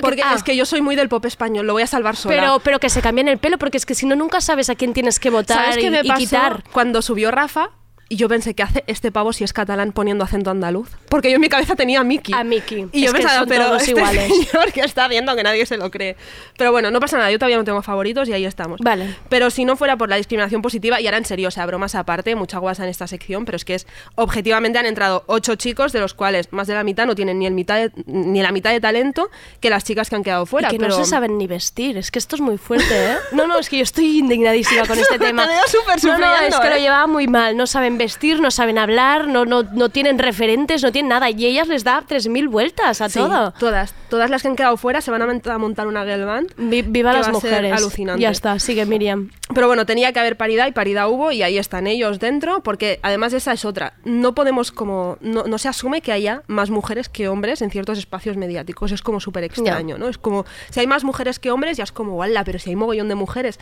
[0.00, 0.34] Porque ah.
[0.34, 2.34] es que yo soy muy del pop español, lo voy a salvar sola.
[2.34, 4.74] pero, pero que se cambien el pelo, porque es que si no, nunca sabes a
[4.74, 6.64] quién tienes que votar ¿Sabes y, qué me y pasó quitar.
[6.72, 7.70] cuando subió Rafa?
[8.08, 10.90] Y yo pensé, ¿qué hace este pavo si es catalán poniendo acento andaluz?
[11.08, 12.32] Porque yo en mi cabeza tenía a Miki.
[12.34, 12.86] A Miki.
[12.92, 14.32] Y yo Es que pensaba, son pero todos este iguales.
[14.50, 16.16] señor que está viendo que nadie se lo cree.
[16.56, 18.78] Pero bueno, no pasa nada, yo todavía no tengo favoritos y ahí estamos.
[18.80, 19.16] Vale.
[19.28, 21.96] Pero si no fuera por la discriminación positiva, y ahora en serio, o sea, bromas
[21.96, 25.92] aparte, mucha guasa en esta sección, pero es que es, objetivamente han entrado ocho chicos,
[25.92, 28.52] de los cuales más de la mitad no tienen ni, el mitad de- ni la
[28.52, 29.30] mitad de talento
[29.60, 30.68] que las chicas que han quedado fuera.
[30.68, 30.90] y que pero...
[30.96, 33.16] no se saben ni vestir, es que esto es muy fuerte, ¿eh?
[33.32, 35.44] No, no, es que yo estoy indignadísima con este Te tema.
[35.44, 36.80] veo súper no, no, es que lo ¿eh?
[36.80, 40.92] llevaba muy mal, no saben vestir, no saben hablar, no, no, no tienen referentes, no
[40.92, 43.52] tienen nada, y ellas les da 3.000 vueltas a Sí, todo.
[43.58, 46.24] Todas, todas las que han quedado fuera se van a mont- a montar una girl
[46.24, 46.52] band.
[46.56, 47.72] Vi- viva que las va a ser mujeres.
[47.78, 48.22] alucinante.
[48.22, 49.30] Ya está, sigue Miriam.
[49.54, 52.98] Pero bueno, tenía que haber paridad y paridad hubo y ahí están ellos dentro, porque
[53.02, 53.94] además esa es otra.
[54.04, 57.98] No podemos como, no, no se asume que haya más mujeres que hombres en ciertos
[57.98, 58.92] espacios mediáticos.
[58.92, 60.08] Es como súper extraño, ¿no?
[60.08, 62.44] Es como, si hay más mujeres que hombres, ya es como, ¡wala!
[62.44, 63.58] Pero si hay mogollón de mujeres.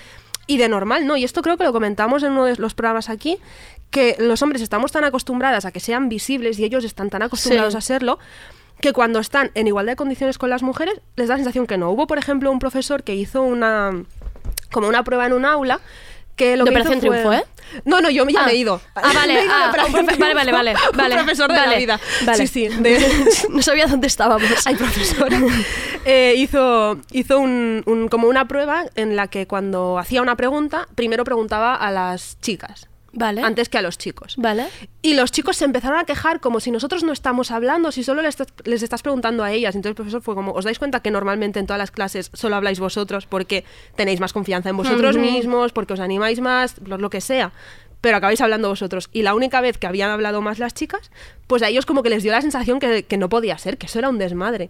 [0.47, 1.16] Y de normal, ¿no?
[1.16, 3.39] Y esto creo que lo comentamos en uno de los programas aquí,
[3.95, 7.74] que los hombres estamos tan acostumbradas a que sean visibles y ellos están tan acostumbrados
[7.74, 7.78] Sí.
[7.78, 8.18] a serlo
[8.80, 11.78] que cuando están en igualdad de condiciones con las mujeres les da la sensación que
[11.78, 11.90] no.
[11.92, 13.92] Hubo, por ejemplo, un profesor que hizo una
[14.72, 15.78] como una prueba en un aula
[16.34, 17.45] que lo ¿De que Operación hizo fue- Triunfo, eh?
[17.84, 18.47] No, no, yo ya Ah.
[18.47, 18.80] me he ido.
[18.97, 19.72] Ah, vale, ido ah,
[20.18, 20.74] vale, vale, vale.
[21.14, 22.01] Un profesor de vale, la vida.
[22.26, 22.38] Vale.
[22.38, 22.68] Sí, sí.
[22.82, 23.07] de-
[23.51, 24.66] no sabía dónde estábamos.
[24.66, 25.40] Ay, profesora.
[26.05, 30.88] Eh, hizo hizo un, un- como una prueba en la que cuando hacía una pregunta,
[30.97, 32.88] primero preguntaba a las chicas.
[33.16, 33.42] Vale.
[33.42, 34.34] Antes que a los chicos.
[34.36, 34.66] Vale.
[35.02, 38.22] Y los chicos se empezaron a quejar como si nosotros no estamos hablando, si solo
[38.22, 39.74] les, estás- les estás preguntando a ellas.
[39.74, 42.56] Entonces el profesor fue como, ¿os dais cuenta que normalmente en todas las clases solo
[42.56, 43.64] habláis vosotros porque
[43.96, 47.52] tenéis más confianza en vosotros mismos, porque os animáis más, lo, lo que sea?
[48.00, 49.08] Pero acabáis hablando vosotros.
[49.12, 51.10] Y la única vez que habían hablado más las chicas,
[51.46, 53.86] pues a ellos como que les dio la sensación que, que no podía ser, que
[53.86, 54.68] eso era un desmadre.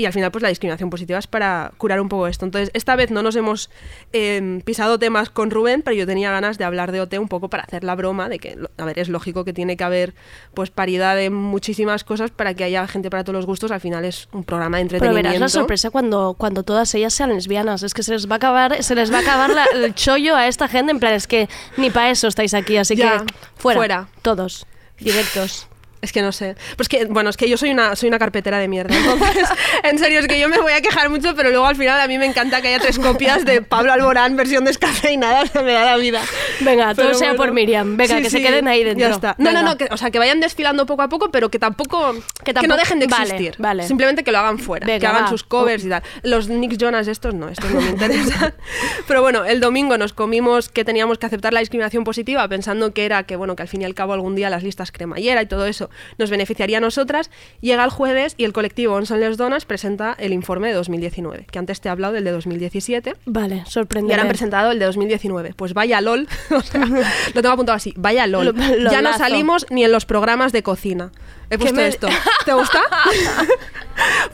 [0.00, 2.44] Y al final, pues la discriminación positiva es para curar un poco esto.
[2.44, 3.70] Entonces, esta vez no nos hemos
[4.12, 7.48] eh, pisado temas con Rubén, pero yo tenía ganas de hablar de OT un poco
[7.50, 10.14] para hacer la broma de que, a ver, es lógico que tiene que haber
[10.54, 13.70] pues paridad en muchísimas cosas para que haya gente para todos los gustos.
[13.70, 15.28] Al final es un programa de Pero entretenimiento.
[15.28, 17.82] verás la sorpresa cuando, cuando todas ellas sean lesbianas.
[17.82, 20.34] Es que se les va a acabar, se les va a acabar la- el chollo
[20.36, 20.90] a esta gente.
[20.92, 23.78] En plan, es que ni para eso estáis aquí, así Ya, que fuera.
[23.78, 24.08] fuera.
[24.22, 24.66] Todos.
[24.98, 25.66] Directos.
[26.02, 26.56] Es que no sé.
[26.76, 28.96] Pues que, bueno, es que yo soy una, soy una carpetera de mierda.
[28.96, 29.48] Entonces,
[29.82, 32.08] en serio, es que yo me voy a quejar mucho, pero luego al final a
[32.08, 35.84] mí me encanta que haya tres copias de Pablo Alborán, versión descafeinada, se me da
[35.84, 36.22] la vida.
[36.60, 37.96] Venga, todo Pero sea por Miriam.
[37.96, 39.08] Venga, Sí, que se queden ahí dentro.
[39.08, 39.34] Ya está.
[39.38, 39.62] No, no, Venga.
[39.72, 42.60] no, que, o sea, que vayan desfilando poco a poco, pero que tampoco, que, no
[42.62, 43.54] tampoco- dejen de existir.
[43.58, 43.82] vale.
[43.86, 45.28] Simplemente que lo hagan fuera, Venga, que hagan va.
[45.28, 46.02] sus covers y tal.
[46.22, 48.54] Los Nick Jonas estos no, estos no me interesan.
[49.06, 53.04] pero bueno, el domingo nos comimos que teníamos que aceptar la discriminación positiva pensando que
[53.04, 55.46] era que, bueno, que al fin y al cabo algún día las listas cremallera y
[55.46, 57.30] todo eso nos beneficiaría a nosotras.
[57.60, 61.46] Llega el jueves y el colectivo On Son les Donas presenta el informe de 2019,
[61.50, 63.14] que antes te he hablado del de 2017.
[63.26, 64.14] Vale, Y sorprendente.
[64.14, 65.54] ahora han presentado el de 2019.
[65.54, 66.28] Pues vaya LOL.
[66.50, 66.80] o sea,
[67.34, 67.92] lo tengo apuntado así.
[67.96, 68.46] Vaya LOL.
[68.46, 71.12] Lo- ya no salimos ni en los programas de cocina.
[71.50, 72.08] He puesto me- esto.
[72.44, 72.80] ¿Te gusta?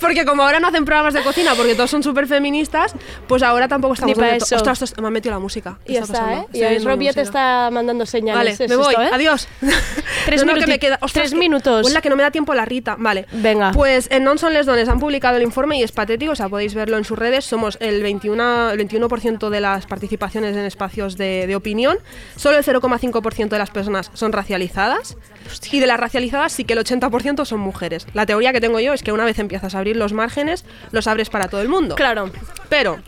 [0.01, 2.95] porque como ahora no hacen programas de cocina porque todos son súper feministas,
[3.27, 4.57] pues ahora tampoco estamos Ni pa' donde to- eso.
[4.57, 5.79] Ostras, ostras, me ha metido la música.
[5.85, 6.43] ¿Qué Y ya está, pasando?
[6.43, 6.47] ¿eh?
[6.59, 8.59] Y ahí la Robbie te está mandando señales.
[8.59, 8.89] Vale, Es me voy.
[8.91, 9.09] esto, ¿eh?
[9.13, 9.49] Adiós.
[10.27, 10.99] Tres No, no, que minuti- me queda.
[11.03, 11.87] Ostras, tres minutos.
[11.87, 12.97] Hola, que no me da tiempo la Rita.
[12.99, 13.27] Vale.
[13.33, 13.71] Venga.
[13.73, 16.49] Pues en Non Son Les Dones han publicado el informe y es patético, o sea,
[16.49, 17.45] podéis verlo en sus redes.
[17.45, 21.99] Somos el 21%, el 21 de las participaciones en espacios de, de opinión.
[22.37, 25.17] Solo el 0,5% de las personas son racializadas.
[25.71, 28.07] Y de las racializadas sí que el 80% son mujeres.
[28.15, 31.07] La teoría que tengo yo es que una vez empiezas a abrir los márgenes, los
[31.07, 31.95] abres para todo el mundo.
[31.95, 32.31] Claro.
[32.69, 32.99] Pero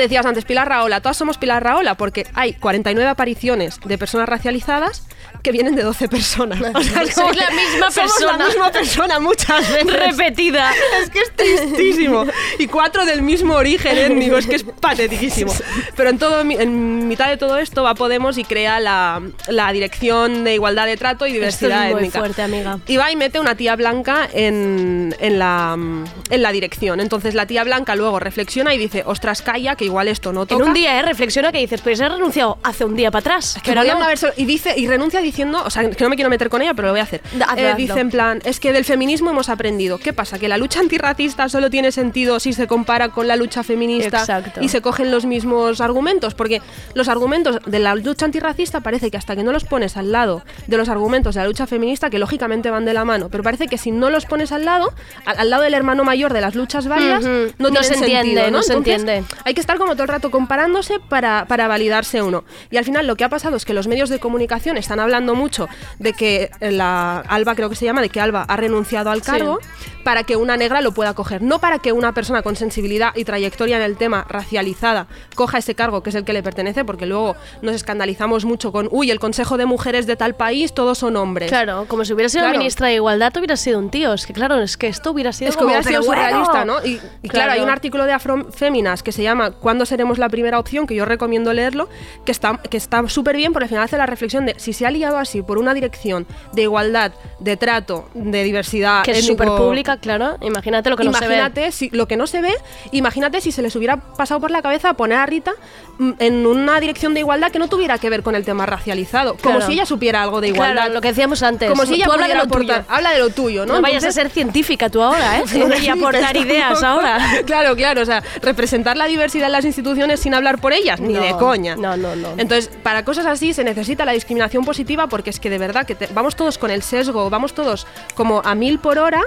[0.00, 4.30] te decías antes Pilar Raola, todas somos Pilar Raola porque hay 49 apariciones de personas
[4.30, 5.06] racializadas
[5.42, 6.58] que vienen de 12 personas.
[6.74, 8.38] O sea, es como la misma somos persona.
[8.38, 9.92] la misma persona muchas veces.
[9.92, 10.72] Repetida.
[11.02, 12.24] Es que es tristísimo.
[12.58, 15.52] Y cuatro del mismo origen étnico, es que es pateticísimo.
[15.96, 20.44] Pero en, todo, en mitad de todo esto va Podemos y crea la, la Dirección
[20.44, 22.18] de Igualdad de Trato y Esto Diversidad es muy Étnica.
[22.20, 22.78] fuerte, amiga.
[22.86, 27.00] Y va y mete una tía blanca en, en la, en la dirección.
[27.00, 30.62] Entonces la tía blanca luego reflexiona y dice, ostras, calla, que igual esto no toca.
[30.62, 31.02] En un día, ¿eh?
[31.02, 33.58] Reflexiona que dices, pues he renunciado hace un día para atrás.
[33.62, 34.04] Que pero no.
[34.04, 36.62] haber solo- y dice y renuncia diciendo, o sea, que no me quiero meter con
[36.62, 37.20] ella, pero lo voy a hacer.
[37.38, 39.98] Da- Eh, dice en plan, es que del feminismo hemos aprendido.
[39.98, 40.38] ¿Qué pasa?
[40.38, 44.60] Que la lucha antirracista solo tiene sentido si se compara con la lucha feminista Exacto.
[44.62, 46.62] y se cogen los mismos argumentos, porque
[46.94, 50.42] los argumentos de la lucha antirracista parece que hasta que no los pones al lado
[50.66, 53.66] de los argumentos de la lucha feminista, que lógicamente van de la mano, pero parece
[53.66, 54.92] que si no los pones al lado,
[55.26, 57.52] al, al lado del hermano mayor de las luchas Ujú.
[57.58, 59.24] no, No se entiende, sentido, no se entiende.
[59.44, 62.44] hay que estar como todo el rato comparándose para, para validarse uno.
[62.70, 65.34] Y al final lo que ha pasado es que los medios de comunicación están hablando
[65.34, 65.68] mucho
[65.98, 69.30] de que la Alba, creo que se llama, de que Alba ha renunciado al Sí.
[69.30, 69.58] cargo
[70.04, 71.42] para que una negra lo pueda coger.
[71.42, 75.74] No para que una persona con sensibilidad y trayectoria en el tema racializada coja ese
[75.74, 79.20] cargo que es el que le pertenece, porque luego nos escandalizamos mucho con, uy, el
[79.20, 81.48] Consejo de Mujeres de tal país, todos son hombres.
[81.50, 82.58] Claro, como si hubiera sido Claro.
[82.58, 84.12] ministra de Igualdad, hubiera sido un tío.
[84.14, 86.22] Es que claro, es que esto hubiera sido Es que como, hubiera sido pero bueno.
[86.22, 86.84] surrealista, ¿no?
[86.84, 87.52] Y, y claro.
[87.52, 90.86] hay un artículo de Afroféminas que se llama ¿Cuándo seremos la primera opción?
[90.86, 91.88] que yo recomiendo leerlo,
[92.24, 94.86] que está que está súper bien, porque al final hace la reflexión de si se
[94.86, 99.48] ha liado así por una dirección de igualdad, de trato, de diversidad, Que es súper
[99.48, 100.36] pública, claro.
[100.40, 101.34] Imagínate lo que no se ve.
[101.34, 102.54] imagínate si lo que no se ve,
[102.92, 105.52] imagínate si se les hubiera pasado por la cabeza poner a Rita
[105.98, 109.36] mm, en una dirección de igualdad que no tuviera que ver con el tema racializado,
[109.42, 110.74] como si ella supiera algo de igualdad.
[110.74, 111.68] Claro, lo que decíamos antes.
[111.68, 112.74] Como si ella habla de lo tuyo.
[112.88, 113.74] habla de lo tuyo, ¿no?
[113.74, 115.44] No, vayas a ser científica tú ahora, ¿eh?
[115.82, 117.18] y aportar ideas ahora.
[117.46, 121.20] claro, claro, o sea, representar la diversidad las instituciones sin hablar por ellas, ni No,
[121.20, 121.76] de coña.
[121.76, 122.28] No, no, no.
[122.36, 125.94] Entonces, para cosas así se necesita la discriminación positiva porque es que de verdad que
[125.94, 129.22] te- vamos todos con el sesgo, vamos todos como a mil por hora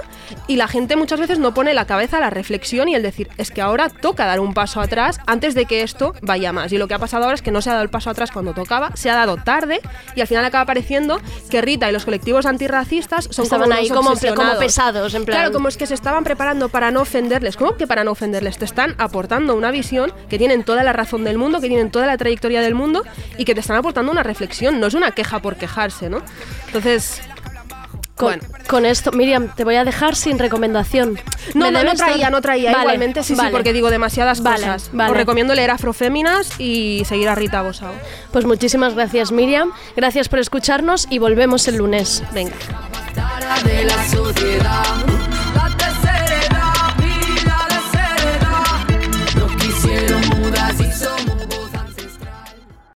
[0.46, 3.28] y la gente muchas veces no pone la cabeza a la reflexión y el decir,
[3.36, 6.72] es que ahora toca dar un paso atrás antes de que esto vaya más.
[6.72, 8.30] Y lo que ha pasado ahora es que no se ha dado el paso atrás
[8.30, 9.80] cuando tocaba, se ha dado tarde
[10.14, 11.20] y al final acaba pareciendo
[11.50, 15.38] que Rita y los colectivos antirracistas son Estaban como ahí como- como pesados, en plan-
[15.38, 17.56] Claro, como es que se estaban preparando para no ofenderles.
[17.56, 18.58] ¿Cómo que para no ofenderles?
[18.58, 22.06] Te están aportando una visión que tienen toda la razón del mundo, que tienen toda
[22.06, 23.02] la trayectoria del mundo
[23.38, 24.80] y que te están aportando una reflexión.
[24.80, 26.22] No es una queja por quejarse, ¿no?
[26.66, 27.20] Entonces,
[28.16, 28.38] Con,
[28.68, 31.18] con esto, Miriam, te voy a dejar sin recomendación.
[31.54, 32.70] no, no, no traía, no traía.
[32.70, 33.48] Vale, Igualmente, sí, vale.
[33.48, 34.90] sí, porque digo demasiadas Vale, cosas.
[34.92, 35.10] vale.
[35.10, 37.92] Os recomiendo leer Afroféminas y seguir a Rita Bosao.
[38.32, 39.72] Pues muchísimas gracias, Miriam.
[39.96, 42.22] Gracias por escucharnos y volvemos el lunes.
[42.32, 42.54] Venga.
[43.64, 44.84] de la sociedad.
[50.74, 51.33] Así somos.